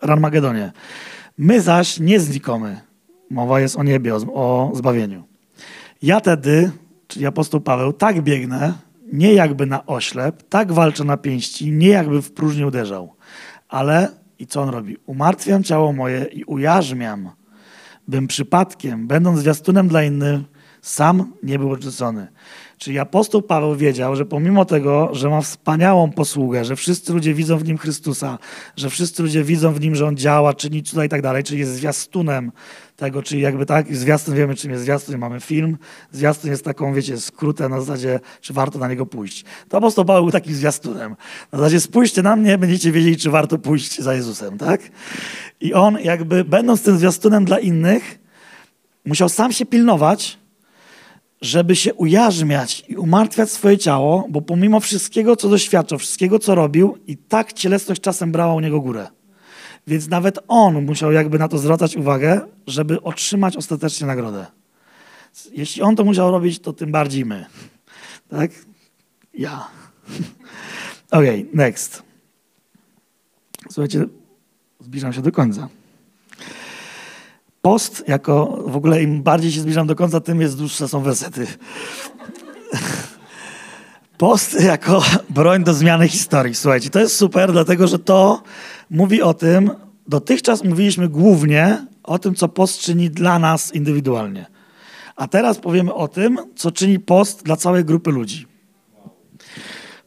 [0.01, 0.71] Ranmagedonie.
[1.37, 2.81] My zaś nie znikomy.
[3.29, 5.23] Mowa jest o niebie, o, zbawieniu.
[6.01, 6.71] Ja tedy,
[7.07, 8.73] czyli apostoł Paweł, tak biegnę,
[9.13, 13.15] nie jakby na oślep, tak walczę na pięści, nie jakby w próżnię uderzał.
[13.69, 14.07] Ale,
[14.39, 14.97] i co on robi?
[15.05, 17.29] Umartwiam ciało moje i ujarzmiam,
[18.07, 20.41] bym przypadkiem, będąc zwiastunem dla innych,
[20.89, 22.27] sam nie był odrzucony.
[22.77, 27.57] Czyli apostoł Paweł wiedział, że pomimo tego, że ma wspaniałą posługę, że wszyscy ludzie widzą
[27.57, 28.37] w nim Chrystusa,
[28.75, 31.59] że wszyscy ludzie widzą w nim, że on działa, czyni cuda i tak dalej, czyli
[31.59, 32.51] jest zwiastunem
[32.95, 35.77] tego, czyli jakby tak, zwiastun wiemy, czym jest zwiastun, mamy film,
[36.11, 39.45] zwiastun jest taką, wiecie, skrótem na zasadzie, czy warto na niego pójść.
[39.69, 41.15] To apostoł Paweł był takim zwiastunem.
[41.51, 44.81] Na zasadzie spójrzcie na mnie, będziecie wiedzieli, czy warto pójść za Jezusem, tak?
[45.61, 48.19] I on jakby, będąc tym zwiastunem dla innych,
[49.05, 50.38] musiał sam się pilnować,
[51.41, 56.97] żeby się ujarzmiać i umartwiać swoje ciało, bo pomimo wszystkiego, co doświadczał, wszystkiego, co robił,
[57.07, 59.07] i tak cielesność czasem brała u niego górę.
[59.87, 64.45] Więc nawet on musiał jakby na to zwracać uwagę, żeby otrzymać ostatecznie nagrodę.
[65.51, 67.45] Jeśli on to musiał robić, to tym bardziej my.
[68.29, 68.51] Tak?
[69.33, 69.67] Ja.
[71.11, 72.03] Okej, okay, next.
[73.71, 74.05] Słuchajcie,
[74.79, 75.69] zbliżam się do końca.
[77.61, 81.47] Post jako, w ogóle im bardziej się zbliżam do końca, tym jest dłuższe są wersety.
[84.17, 86.55] Post jako broń do zmiany historii.
[86.55, 88.43] Słuchajcie, to jest super, dlatego że to
[88.89, 89.71] mówi o tym,
[90.07, 94.45] dotychczas mówiliśmy głównie o tym, co post czyni dla nas indywidualnie.
[95.15, 98.47] A teraz powiemy o tym, co czyni post dla całej grupy ludzi.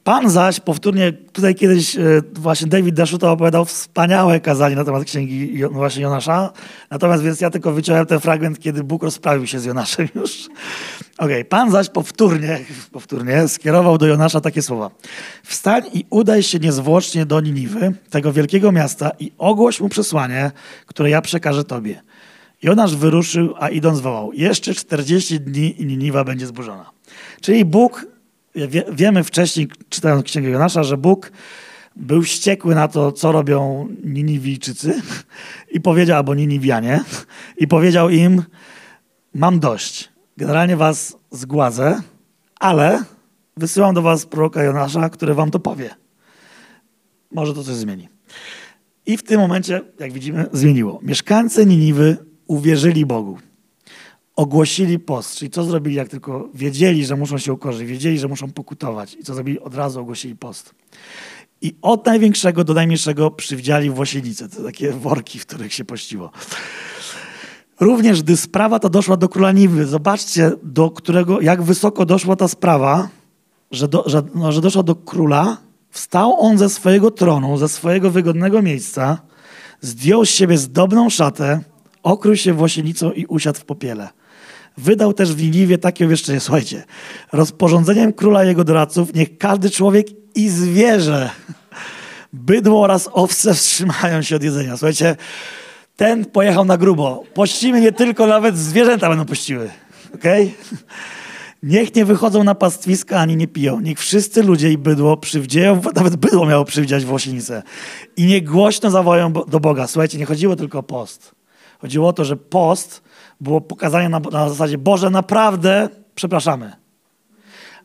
[0.05, 2.01] Pan zaś powtórnie, tutaj kiedyś e,
[2.33, 6.53] właśnie David Daszuta opowiadał wspaniałe kazanie na temat księgi właśnie Jonasza.
[6.91, 10.49] Natomiast więc ja tylko wyciąłem ten fragment, kiedy Bóg rozprawił się z Jonaszem już.
[11.19, 11.45] Okej, okay.
[11.45, 12.61] Pan zaś powtórnie,
[12.93, 14.91] powtórnie skierował do Jonasza takie słowa.
[15.43, 20.51] Wstań i udaj się niezwłocznie do Niniwy, tego wielkiego miasta i ogłoś mu przesłanie,
[20.87, 22.03] które ja przekażę tobie.
[22.62, 24.33] Jonasz wyruszył, a idąc wołał.
[24.33, 26.91] Jeszcze 40 dni i Niniwa będzie zburzona.
[27.41, 28.12] Czyli Bóg
[28.55, 31.33] Wie, wiemy wcześniej, czytając Księgę Jonasza, że Bóg
[31.97, 35.03] był wściekły na to, co robią Niniwijczycy
[35.71, 37.01] i powiedział, albo Niniwianie,
[37.57, 38.43] i powiedział im,
[39.35, 40.12] mam dość.
[40.37, 42.03] Generalnie was zgładzę,
[42.61, 43.05] ale
[43.57, 45.91] wysyłam do was proroka Jonasza, który wam to powie.
[47.31, 48.09] Może to coś zmieni.
[49.07, 51.01] I w tym momencie, jak widzimy, zmieniło.
[51.03, 53.38] Mieszkańcy Niniwy uwierzyli Bogu
[54.37, 55.37] ogłosili post.
[55.37, 59.14] Czyli co zrobili, jak tylko wiedzieli, że muszą się ukorzyć, wiedzieli, że muszą pokutować.
[59.14, 59.61] I co zrobili?
[59.61, 60.75] Od razu ogłosili post.
[61.61, 64.49] I od największego do najmniejszego przywdziali włosienice.
[64.49, 66.31] To takie worki, w których się pościło.
[67.81, 72.49] Również gdy sprawa ta doszła do króla Niwy, zobaczcie, do którego, jak wysoko doszła ta
[72.49, 73.09] sprawa,
[73.71, 75.57] że, do, że, no, że doszła do króla,
[75.90, 79.18] wstał on ze swojego tronu, ze swojego wygodnego miejsca,
[79.81, 81.61] zdjął z siebie zdobną szatę,
[82.03, 84.09] okrył się włosienicą i usiadł w popiele.
[84.79, 86.85] Wydał też w Niniwie takie obwieszczenie, słuchajcie,
[87.33, 91.31] rozporządzeniem króla i jego doradców niech każdy człowiek i zwierzę,
[92.33, 94.77] bydło oraz owce wstrzymają się od jedzenia.
[94.77, 95.17] Słuchajcie,
[95.97, 97.23] ten pojechał na grubo.
[97.35, 99.71] Pościmy nie tylko, nawet zwierzęta będą pościły.
[100.15, 100.43] Okej?
[100.43, 100.79] Okay?
[101.63, 103.81] Niech nie wychodzą na pastwiska, ani nie piją.
[103.81, 107.63] Niech wszyscy ludzie i bydło przywdzieją, nawet bydło miało przywdziać włosienicę.
[108.17, 109.87] I niech głośno zawołają do Boga.
[109.87, 111.35] Słuchajcie, nie chodziło tylko o post.
[111.79, 113.03] Chodziło o to, że post
[113.42, 116.72] było pokazanie na, na zasadzie, Boże, naprawdę przepraszamy,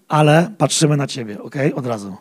[0.08, 1.56] ale patrzymy na Ciebie, ok?
[1.76, 2.16] Od razu.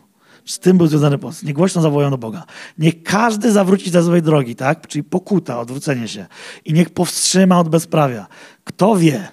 [0.45, 1.43] Z tym był związany post.
[1.43, 2.43] Niech głośno zawołają do Boga.
[2.77, 4.87] Niech każdy zawróci ze złej drogi, tak?
[4.87, 6.25] Czyli pokuta, odwrócenie się.
[6.65, 8.27] I niech powstrzyma od bezprawia.
[8.63, 9.27] Kto wie,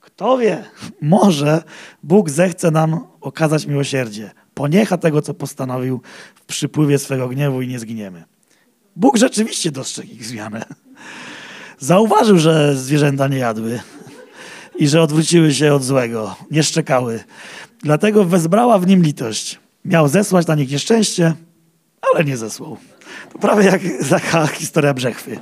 [0.00, 0.64] kto wie,
[1.02, 1.62] może
[2.02, 4.30] Bóg zechce nam okazać miłosierdzie.
[4.54, 6.00] Poniecha tego, co postanowił
[6.34, 8.24] w przypływie swego gniewu i nie zginiemy.
[8.96, 10.64] Bóg rzeczywiście dostrzegł ich zmianę
[11.78, 13.80] zauważył, że zwierzęta nie jadły
[14.78, 17.20] i że odwróciły się od złego, nie szczekały.
[17.82, 19.58] Dlatego wezbrała w nim litość.
[19.84, 21.34] Miał zesłać na nich nieszczęście,
[22.14, 22.76] ale nie zesłał.
[23.32, 25.40] To prawie jak taka historia brzechwy.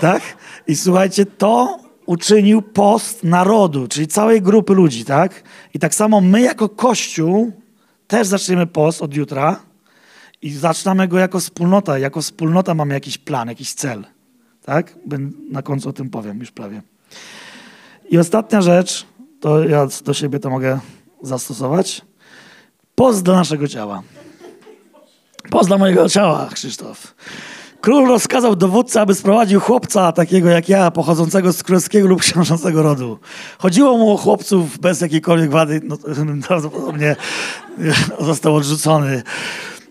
[0.00, 0.22] Tak?
[0.66, 5.42] I słuchajcie, to uczynił post narodu, czyli całej grupy ludzi, tak?
[5.74, 7.52] I tak samo my jako Kościół
[8.06, 9.60] też zaczniemy post od jutra
[10.42, 11.98] i zaczynamy go jako wspólnota.
[11.98, 14.04] Jako wspólnota mamy jakiś plan, jakiś cel.
[14.68, 14.94] Tak?
[15.50, 16.82] Na końcu o tym powiem już prawie.
[18.10, 19.06] I ostatnia rzecz,
[19.40, 20.80] to ja do siebie to mogę
[21.22, 22.02] zastosować.
[22.94, 24.02] Post dla naszego ciała.
[25.50, 27.14] Post dla mojego ciała, Krzysztof.
[27.80, 33.18] Król rozkazał dowódcy, aby sprowadził chłopca takiego jak ja, pochodzącego z królewskiego lub książącego rodu.
[33.58, 35.96] Chodziło mu o chłopców bez jakiejkolwiek wady, no,
[36.48, 37.16] prawdopodobnie
[38.20, 39.22] został odrzucony.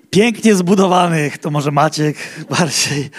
[0.09, 2.17] Pięknie zbudowanych, to może Maciek
[2.49, 3.09] bardziej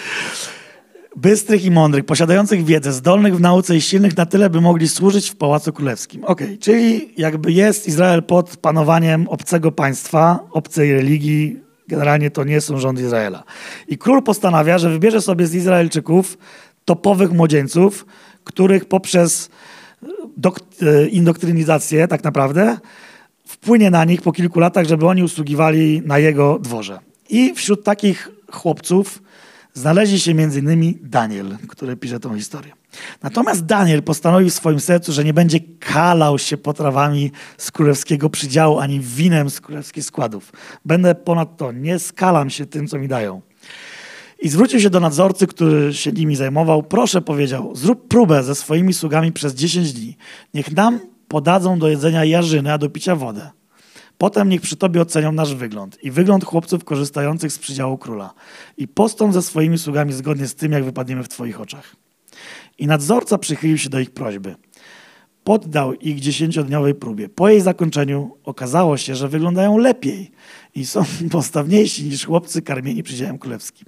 [1.21, 5.29] bystrych i mądrych, posiadających wiedzę, zdolnych w nauce i silnych na tyle, by mogli służyć
[5.29, 6.23] w Pałacu Królewskim.
[6.23, 12.61] Okej, okay, czyli jakby jest Izrael pod panowaniem obcego państwa, obcej religii, generalnie to nie
[12.61, 13.43] są rządy Izraela.
[13.87, 16.37] I król postanawia, że wybierze sobie z Izraelczyków
[16.85, 18.05] topowych młodzieńców,
[18.43, 19.49] których poprzez
[20.81, 22.77] e, indoktrynizację tak naprawdę
[23.47, 26.99] wpłynie na nich po kilku latach, żeby oni usługiwali na jego dworze.
[27.29, 29.21] I wśród takich chłopców
[29.73, 30.93] znaleźli się m.in.
[31.01, 32.73] Daniel, który pisze tą historię.
[33.23, 38.79] Natomiast Daniel postanowił w swoim sercu, że nie będzie kalał się potrawami z królewskiego przydziału,
[38.79, 40.51] ani winem z królewskich składów.
[40.85, 43.41] Będę ponadto, nie skalam się tym, co mi dają.
[44.41, 46.83] I zwrócił się do nadzorcy, który się nimi zajmował.
[46.83, 50.17] Proszę, powiedział, zrób próbę ze swoimi sługami przez 10 dni.
[50.53, 53.49] Niech nam podadzą do jedzenia jarzyny, a do picia wodę.
[54.19, 58.33] Potem niech przy tobie ocenią nasz wygląd i wygląd chłopców korzystających z przydziału króla.
[58.77, 61.95] I postąp ze swoimi sługami zgodnie z tym, jak wypadniemy w twoich oczach.
[62.77, 64.55] I nadzorca przychylił się do ich prośby.
[65.43, 67.29] Poddał ich dziesięciodniowej próbie.
[67.29, 70.31] Po jej zakończeniu okazało się, że wyglądają lepiej
[70.75, 73.87] i są postawniejsi niż chłopcy karmieni przydziałem królewskim.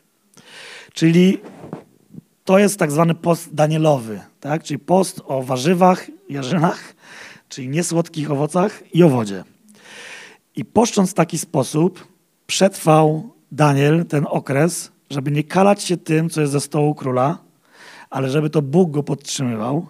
[0.94, 1.38] Czyli
[2.46, 4.64] to jest tak zwany post danielowy, tak?
[4.64, 6.96] czyli post o warzywach, jarzynach,
[7.50, 9.44] czyli niesłodkich owocach i o wodzie.
[10.62, 12.08] I poszcząc w taki sposób,
[12.48, 17.38] przetrwał Daniel ten okres, żeby nie kalać się tym, co jest ze stołu króla,
[18.10, 19.88] ale żeby to Bóg go podtrzymywał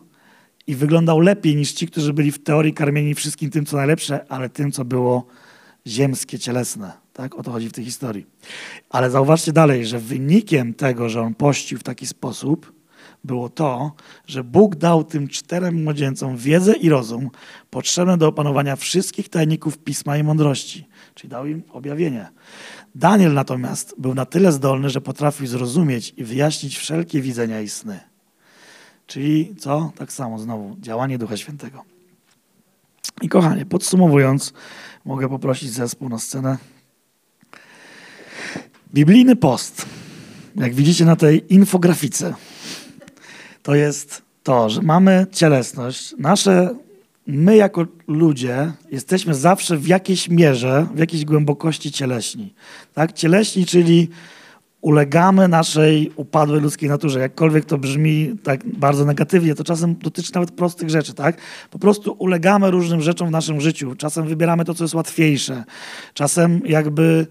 [0.67, 4.49] i wyglądał lepiej niż ci, którzy byli w teorii karmieni wszystkim tym, co najlepsze, ale
[4.49, 5.25] tym, co było
[5.88, 6.91] ziemskie, cielesne.
[7.13, 7.36] Tak?
[7.36, 8.25] O to chodzi w tej historii.
[8.89, 12.73] Ale zauważcie dalej, że wynikiem tego, że on pościł w taki sposób,
[13.23, 13.91] było to,
[14.27, 17.29] że Bóg dał tym czterem młodzieńcom wiedzę i rozum
[17.69, 22.29] potrzebne do opanowania wszystkich tajników pisma i mądrości, czyli dał im objawienie.
[22.95, 27.99] Daniel natomiast był na tyle zdolny, że potrafił zrozumieć i wyjaśnić wszelkie widzenia i sny.
[29.07, 29.91] Czyli co?
[29.97, 31.84] Tak samo znowu, działanie Ducha Świętego.
[33.21, 34.53] I kochanie, podsumowując,
[35.05, 36.57] mogę poprosić zespół na scenę.
[38.93, 39.86] Biblijny post,
[40.55, 42.34] jak widzicie na tej infografice,
[43.63, 46.15] to jest to, że mamy cielesność.
[46.19, 46.76] Nasze,
[47.28, 52.54] my jako ludzie jesteśmy zawsze w jakiejś mierze, w jakiejś głębokości cieleśni.
[52.93, 53.13] Tak?
[53.13, 54.10] Cieleśni, czyli
[54.82, 57.19] ulegamy naszej upadłej ludzkiej naturze.
[57.19, 61.38] Jakkolwiek to brzmi tak bardzo negatywnie, to czasem dotyczy nawet prostych rzeczy, tak?
[61.71, 63.95] Po prostu ulegamy różnym rzeczom w naszym życiu.
[63.95, 65.63] Czasem wybieramy to, co jest łatwiejsze.
[66.13, 67.28] Czasem jakby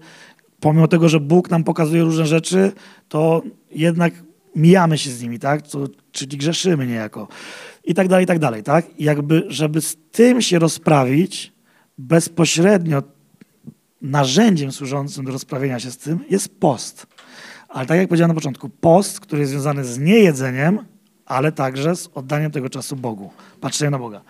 [0.59, 2.71] pomimo tego, że Bóg nam pokazuje różne rzeczy,
[3.09, 3.41] to
[3.71, 4.13] jednak
[4.55, 5.67] mijamy się z nimi, tak?
[5.67, 7.27] Co, czyli grzeszymy niejako.
[7.83, 8.85] I tak dalej, i tak dalej, tak?
[8.99, 11.53] Jakby, żeby z tym się rozprawić,
[11.97, 13.03] bezpośrednio
[14.01, 17.07] narzędziem służącym do rozprawienia się z tym jest post.
[17.69, 20.79] Ale tak jak powiedziałem na początku, post, który jest związany z niejedzeniem,
[21.25, 24.21] ale także z oddaniem tego czasu Bogu, patrzeniem na Boga.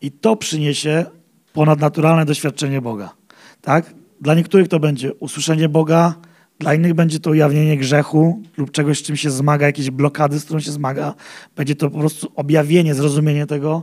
[0.00, 1.06] I to przyniesie
[1.52, 3.14] ponadnaturalne doświadczenie Boga.
[3.60, 3.94] Tak?
[4.20, 6.14] Dla niektórych to będzie usłyszenie Boga,
[6.58, 10.44] dla innych będzie to ujawnienie grzechu lub czegoś, z czym się zmaga, jakieś blokady, z
[10.44, 11.14] którą się zmaga.
[11.56, 13.82] Będzie to po prostu objawienie, zrozumienie tego.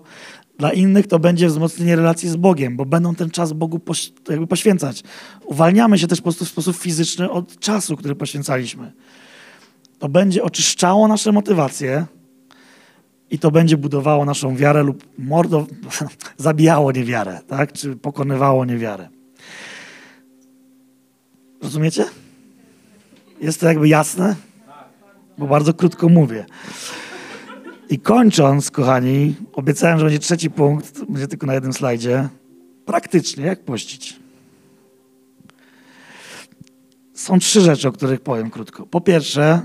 [0.57, 4.47] Dla innych to będzie wzmocnienie relacji z Bogiem, bo będą ten czas Bogu poś jakby
[4.47, 5.03] poświęcać.
[5.45, 8.91] Uwalniamy się też po prostu w sposób fizyczny od czasu, który poświęcaliśmy.
[9.99, 12.05] To będzie oczyszczało nasze motywacje
[13.31, 15.67] i to będzie budowało naszą wiarę lub mordo,
[16.37, 17.73] zabijało niewiarę, tak?
[17.73, 19.09] czy pokonywało niewiarę.
[21.61, 22.05] Rozumiecie?
[23.43, 24.35] Jest to jakby jasne?
[25.37, 26.45] Bo bardzo krótko mówię.
[27.89, 32.29] I kończąc, kochani, obiecałem, że będzie trzeci punkt, będzie tylko na jednym slajdzie.
[32.85, 34.19] Praktycznie, jak pościć?
[37.13, 38.85] Są trzy rzeczy, o których powiem krótko.
[38.85, 39.61] Po pierwsze,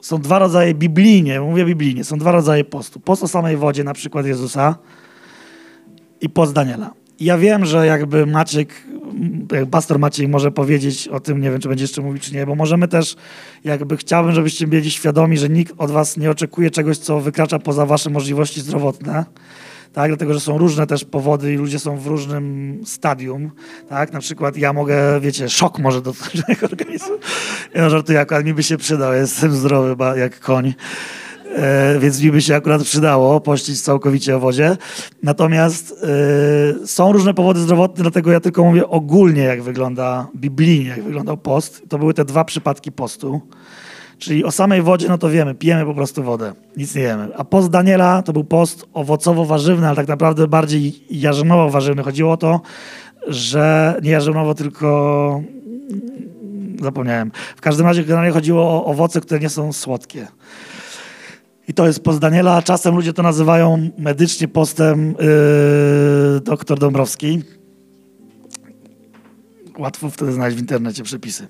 [0.00, 3.00] są dwa rodzaje biblijnie, mówię biblijnie, są dwa rodzaje postu.
[3.00, 4.78] Post o samej wodzie, na przykład Jezusa
[6.20, 7.01] i post Daniela.
[7.22, 8.82] Ja wiem, że jakby Maciek
[9.70, 12.54] pastor Maciej może powiedzieć o tym, nie wiem, czy będzie jeszcze mówić, czy nie, bo
[12.54, 13.16] możemy też,
[13.64, 17.86] jakby chciałbym, żebyście byli świadomi, że nikt od was nie oczekuje czegoś, co wykracza poza
[17.86, 19.24] wasze możliwości zdrowotne,
[19.92, 23.50] tak, dlatego, że są różne też powody i ludzie są w różnym stadium,
[23.88, 27.18] tak, na przykład ja mogę, wiecie, szok może dotknąć mojego organizmu,
[27.74, 30.74] ja żartuję, akurat mi by się przydał, jestem zdrowy jak koń,
[31.56, 34.76] E, więc mi by się akurat przydało pościć całkowicie o wodzie.
[35.22, 36.04] Natomiast
[36.82, 41.36] e, są różne powody zdrowotne, dlatego ja tylko mówię ogólnie, jak wygląda biblijnie, jak wyglądał
[41.36, 41.82] post.
[41.88, 43.40] To były te dwa przypadki postu.
[44.18, 47.28] Czyli o samej wodzie, no to wiemy, pijemy po prostu wodę, nic nie jemy.
[47.36, 52.02] A post Daniela to był post owocowo-warzywny, ale tak naprawdę bardziej jarzynowo-warzywny.
[52.02, 52.60] Chodziło o to,
[53.26, 55.42] że nie jarzynowo, tylko
[56.82, 57.30] zapomniałem.
[57.56, 60.26] W każdym razie generalnie chodziło o owoce, które nie są słodkie.
[61.68, 62.62] I to jest post Daniela.
[62.62, 65.14] Czasem ludzie to nazywają medycznie postem
[66.34, 67.42] yy, doktor Dąbrowski.
[69.78, 71.48] Łatwo wtedy znaleźć w internecie przepisy.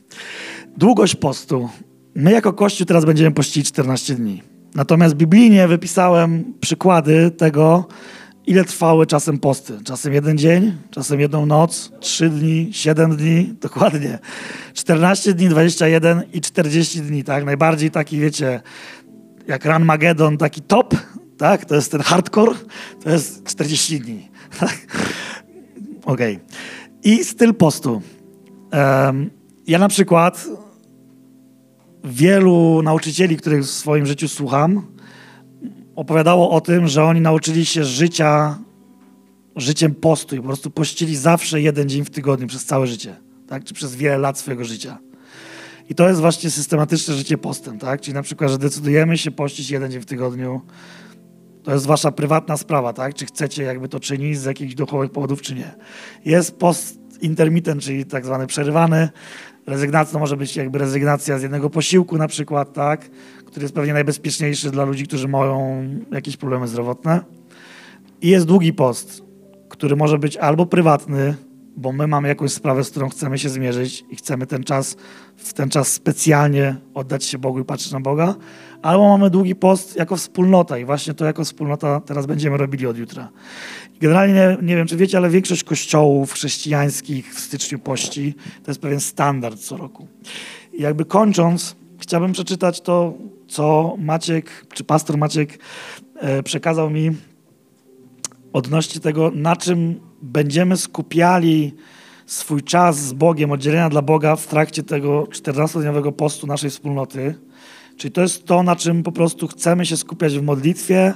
[0.76, 1.68] Długość postu.
[2.14, 4.42] My jako Kościół teraz będziemy pościć 14 dni.
[4.74, 7.88] Natomiast biblijnie wypisałem przykłady tego,
[8.46, 9.78] ile trwały czasem posty.
[9.84, 14.18] Czasem jeden dzień, czasem jedną noc, trzy dni, siedem dni, dokładnie.
[14.74, 17.44] 14 dni, 21 i 40 dni, tak?
[17.44, 18.60] Najbardziej taki, wiecie,
[19.47, 20.95] jak Run Magedon, taki top,
[21.38, 21.64] tak?
[21.64, 22.55] To jest ten hardcore,
[23.05, 24.28] to jest 40 dni.
[24.61, 24.78] Tak?
[26.05, 26.34] Okej.
[26.34, 26.47] Okay.
[27.05, 28.03] I styl postu.
[28.72, 29.30] Um,
[29.66, 30.47] ja na przykład
[32.05, 34.86] wielu nauczycieli, których w swoim życiu słucham,
[35.97, 38.59] opowiadało o tym, że oni nauczyli się życia
[39.57, 43.16] życiem postu i po prostu pościli zawsze jeden dzień w tygodniu przez całe życie,
[43.47, 43.64] tak?
[43.64, 44.99] czy przez wiele lat swojego życia.
[45.91, 48.01] I to jest właśnie systematyczne życie postem, tak?
[48.01, 50.61] Czyli na przykład, że decydujemy się pościć jeden dzień w tygodniu.
[51.62, 53.14] To jest wasza prywatna sprawa, tak?
[53.14, 55.74] Czy chcecie jakby to czynić z jakichś duchowych powodów, czy nie.
[56.24, 59.09] Jest post intermittent, czyli tak zwany przerywany.
[59.66, 63.11] Rezygnacja może być jakby rezygnacja z jednego posiłku na przykład, tak?
[63.47, 67.20] Który jest pewnie najbezpieczniejszy dla ludzi, którzy mają jakieś problemy zdrowotne.
[68.22, 69.22] I jest długi post,
[69.68, 71.35] który może być albo prywatny,
[71.77, 74.97] bo my mamy jakąś sprawę, z którą chcemy się zmierzyć i chcemy ten czas,
[75.37, 78.35] w ten czas specjalnie oddać się Bogu i patrzeć na Boga,
[78.83, 82.99] albo mamy długi post jako wspólnota i właśnie to jako wspólnota teraz będziemy robili od
[82.99, 83.29] jutra.
[84.01, 88.81] Generalnie nie, nie wiem, czy wiecie, ale większość kościołów chrześcijańskich w styczniu pości to jest
[88.81, 90.09] pewien standard co roku.
[90.73, 93.14] I jakby kończąc, chciałbym przeczytać to,
[93.49, 95.59] co Maciek, czy pastor Maciek
[96.16, 97.11] e, przekazał mi
[98.53, 101.75] odnośnie tego, na czym będziemy skupiali
[102.27, 107.35] swój czas z Bogiem, oddzielenia dla Boga w trakcie tego 14-dniowego postu naszej wspólnoty.
[107.97, 111.14] Czyli to jest to, na czym po prostu chcemy się skupiać w modlitwie,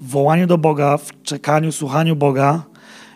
[0.00, 2.62] w wołaniu do Boga, w czekaniu, słuchaniu Boga.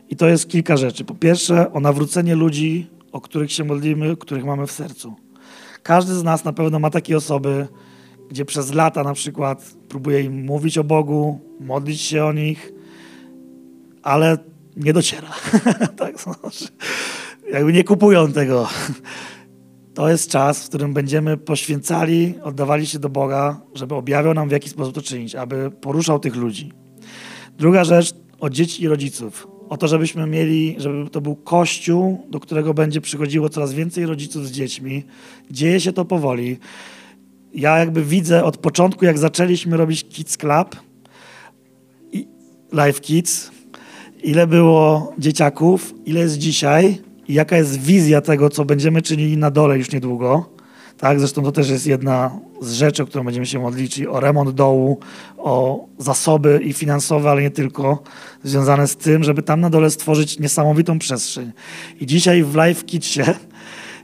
[0.08, 1.04] I to jest kilka rzeczy.
[1.04, 5.14] Po pierwsze, o nawrócenie ludzi, o których się modlimy, których mamy w sercu.
[5.82, 7.68] Każdy z nas na pewno ma takie osoby,
[8.30, 12.72] gdzie przez lata na przykład próbuje im mówić o Bogu, modlić się o nich,
[14.02, 14.38] ale
[14.84, 15.28] nie dociera.
[15.96, 16.68] tak, znaczy,
[17.52, 18.68] jakby nie kupują tego.
[19.94, 24.52] To jest czas, w którym będziemy poświęcali, oddawali się do Boga, żeby objawiał nam, w
[24.52, 26.72] jaki sposób to czynić, aby poruszał tych ludzi.
[27.58, 29.48] Druga rzecz o dzieci i rodziców.
[29.68, 34.46] O to, żebyśmy mieli, żeby to był kościół, do którego będzie przychodziło coraz więcej rodziców
[34.46, 35.04] z dziećmi.
[35.50, 36.58] Dzieje się to powoli.
[37.54, 40.76] Ja jakby widzę od początku, jak zaczęliśmy robić Kids Club,
[42.72, 43.50] Live Kids,
[44.24, 46.98] ile było dzieciaków, ile jest dzisiaj
[47.28, 50.50] i jaka jest wizja tego, co będziemy czynili na dole już niedługo.
[50.98, 54.20] Tak, zresztą to też jest jedna z rzeczy, o którą będziemy się modlić, czyli o
[54.20, 54.98] remont dołu,
[55.38, 58.02] o zasoby i finansowe, ale nie tylko,
[58.44, 61.52] związane z tym, żeby tam na dole stworzyć niesamowitą przestrzeń.
[62.00, 63.22] I dzisiaj w Live Kitsie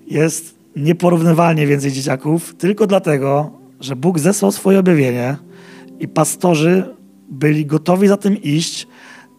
[0.07, 3.51] jest nieporównywalnie więcej dzieciaków, tylko dlatego,
[3.81, 5.37] że Bóg zesłał swoje objawienie
[6.01, 6.95] i pastorzy
[7.29, 8.87] byli gotowi za tym iść,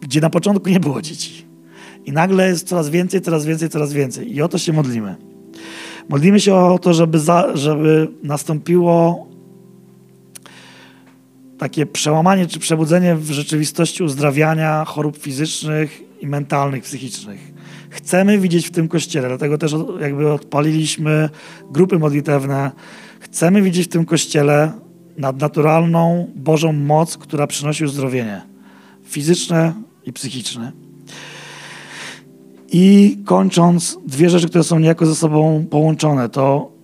[0.00, 1.46] gdzie na początku nie było dzieci.
[2.04, 4.34] I nagle jest coraz więcej, coraz więcej, coraz więcej.
[4.34, 5.16] I o to się modlimy.
[6.08, 9.28] Modlimy się o to, żeby, za, żeby nastąpiło
[11.58, 17.52] takie przełamanie czy przebudzenie w rzeczywistości uzdrawiania chorób fizycznych i mentalnych, psychicznych.
[17.90, 21.30] Chcemy widzieć w tym kościele, dlatego też jakby odpaliliśmy
[21.70, 22.70] grupy modlitewne.
[23.20, 24.72] Chcemy widzieć w tym kościele
[25.16, 28.42] nadnaturalną Bożą moc, która przynosi uzdrowienie
[29.08, 29.72] fizyczne
[30.12, 30.72] psychiczne.
[32.72, 36.78] I kończąc, dwie rzeczy, które są niejako ze sobą połączone, to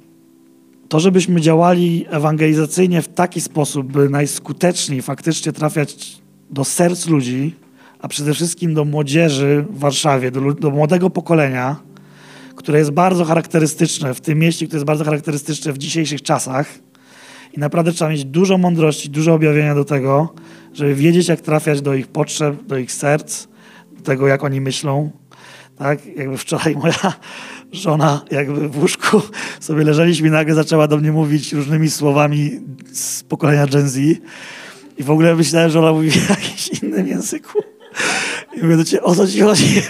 [0.89, 6.19] to, żebyśmy działali ewangelizacyjnie w taki sposób, by najskuteczniej faktycznie trafiać
[6.51, 7.55] do serc ludzi,
[8.01, 11.77] a przede wszystkim do młodzieży w Warszawie, do, do młodego pokolenia,
[12.57, 16.67] które jest bardzo charakterystyczne w tym mieście, które jest bardzo charakterystyczne w dzisiejszych czasach.
[17.53, 20.35] I naprawdę trzeba mieć dużo mądrości, dużo objawienia do tego,
[20.75, 23.47] żeby wiedzieć, jak trafiać do ich potrzeb, do ich serc,
[23.93, 25.11] do tego, jak oni myślą.
[25.77, 26.07] Tak?
[26.07, 27.13] Jakby wczoraj moja
[27.73, 29.23] żona jakby w łóżku
[29.61, 32.61] sobie leżeliśmy i nagle zaczęła do mnie mówić różnymi słowami
[32.93, 33.99] z pokolenia Gen Z.
[34.99, 37.59] I w ogóle myślałem, że ona mówi w jakimś innym języku.
[38.57, 39.83] I mówię do ciebie, o co ci chodzi?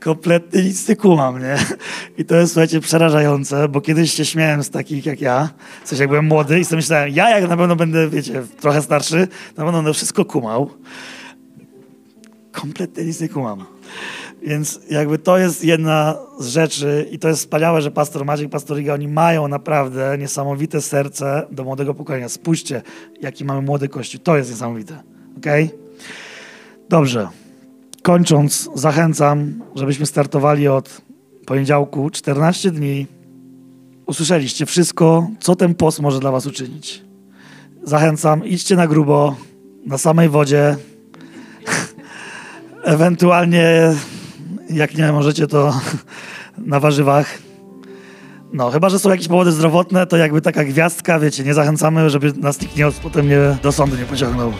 [0.00, 1.56] Kompletnie nic nie kumam, nie?
[2.18, 5.48] I to jest, słuchajcie, przerażające, bo kiedyś się śmiałem z takich jak ja,
[5.84, 8.82] w sensie jak byłem młody i sobie myślałem, ja jak na pewno będę, wiecie, trochę
[8.82, 9.16] starszy,
[9.56, 10.70] na pewno będę wszystko kumał.
[12.52, 13.64] Kompletnie nic nie kumam.
[14.42, 18.80] Więc jakby to jest jedna z rzeczy i to jest wspaniałe, że pastor Maciek, pastor
[18.80, 22.28] Iga, oni mają naprawdę niesamowite serce do młodego pokolenia.
[22.28, 22.82] Spójrzcie,
[23.20, 24.20] jaki mamy młody kościół.
[24.20, 25.02] To jest niesamowite.
[25.38, 25.70] Okay?
[26.88, 27.43] Dobrze.
[28.04, 31.00] Kończąc, zachęcam, żebyśmy startowali od
[31.46, 33.06] poniedziałku 14 dni.
[34.06, 37.02] Usłyszeliście wszystko, co ten post może dla was uczynić.
[37.82, 39.36] Zachęcam, idźcie na grubo,
[39.86, 40.76] na samej wodzie.
[42.84, 43.94] Ewentualnie,
[44.70, 45.80] jak nie możecie, to
[46.58, 47.38] na warzywach.
[48.52, 52.32] No, chyba, że są jakieś powody zdrowotne, to jakby taka gwiazdka, wiecie, nie zachęcamy, żeby
[52.32, 54.52] nas nikt nie, potem nie, do sądu nie pociągnął.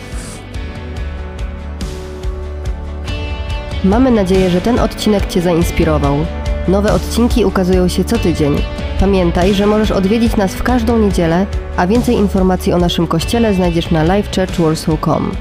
[3.85, 6.25] Mamy nadzieję, że ten odcinek Cię zainspirował.
[6.67, 8.55] Nowe odcinki ukazują się co tydzień.
[8.99, 11.45] Pamiętaj, że możesz odwiedzić nas w każdą niedzielę,
[11.77, 15.31] a więcej informacji o naszym kościele znajdziesz na livechurchwarsaw.com.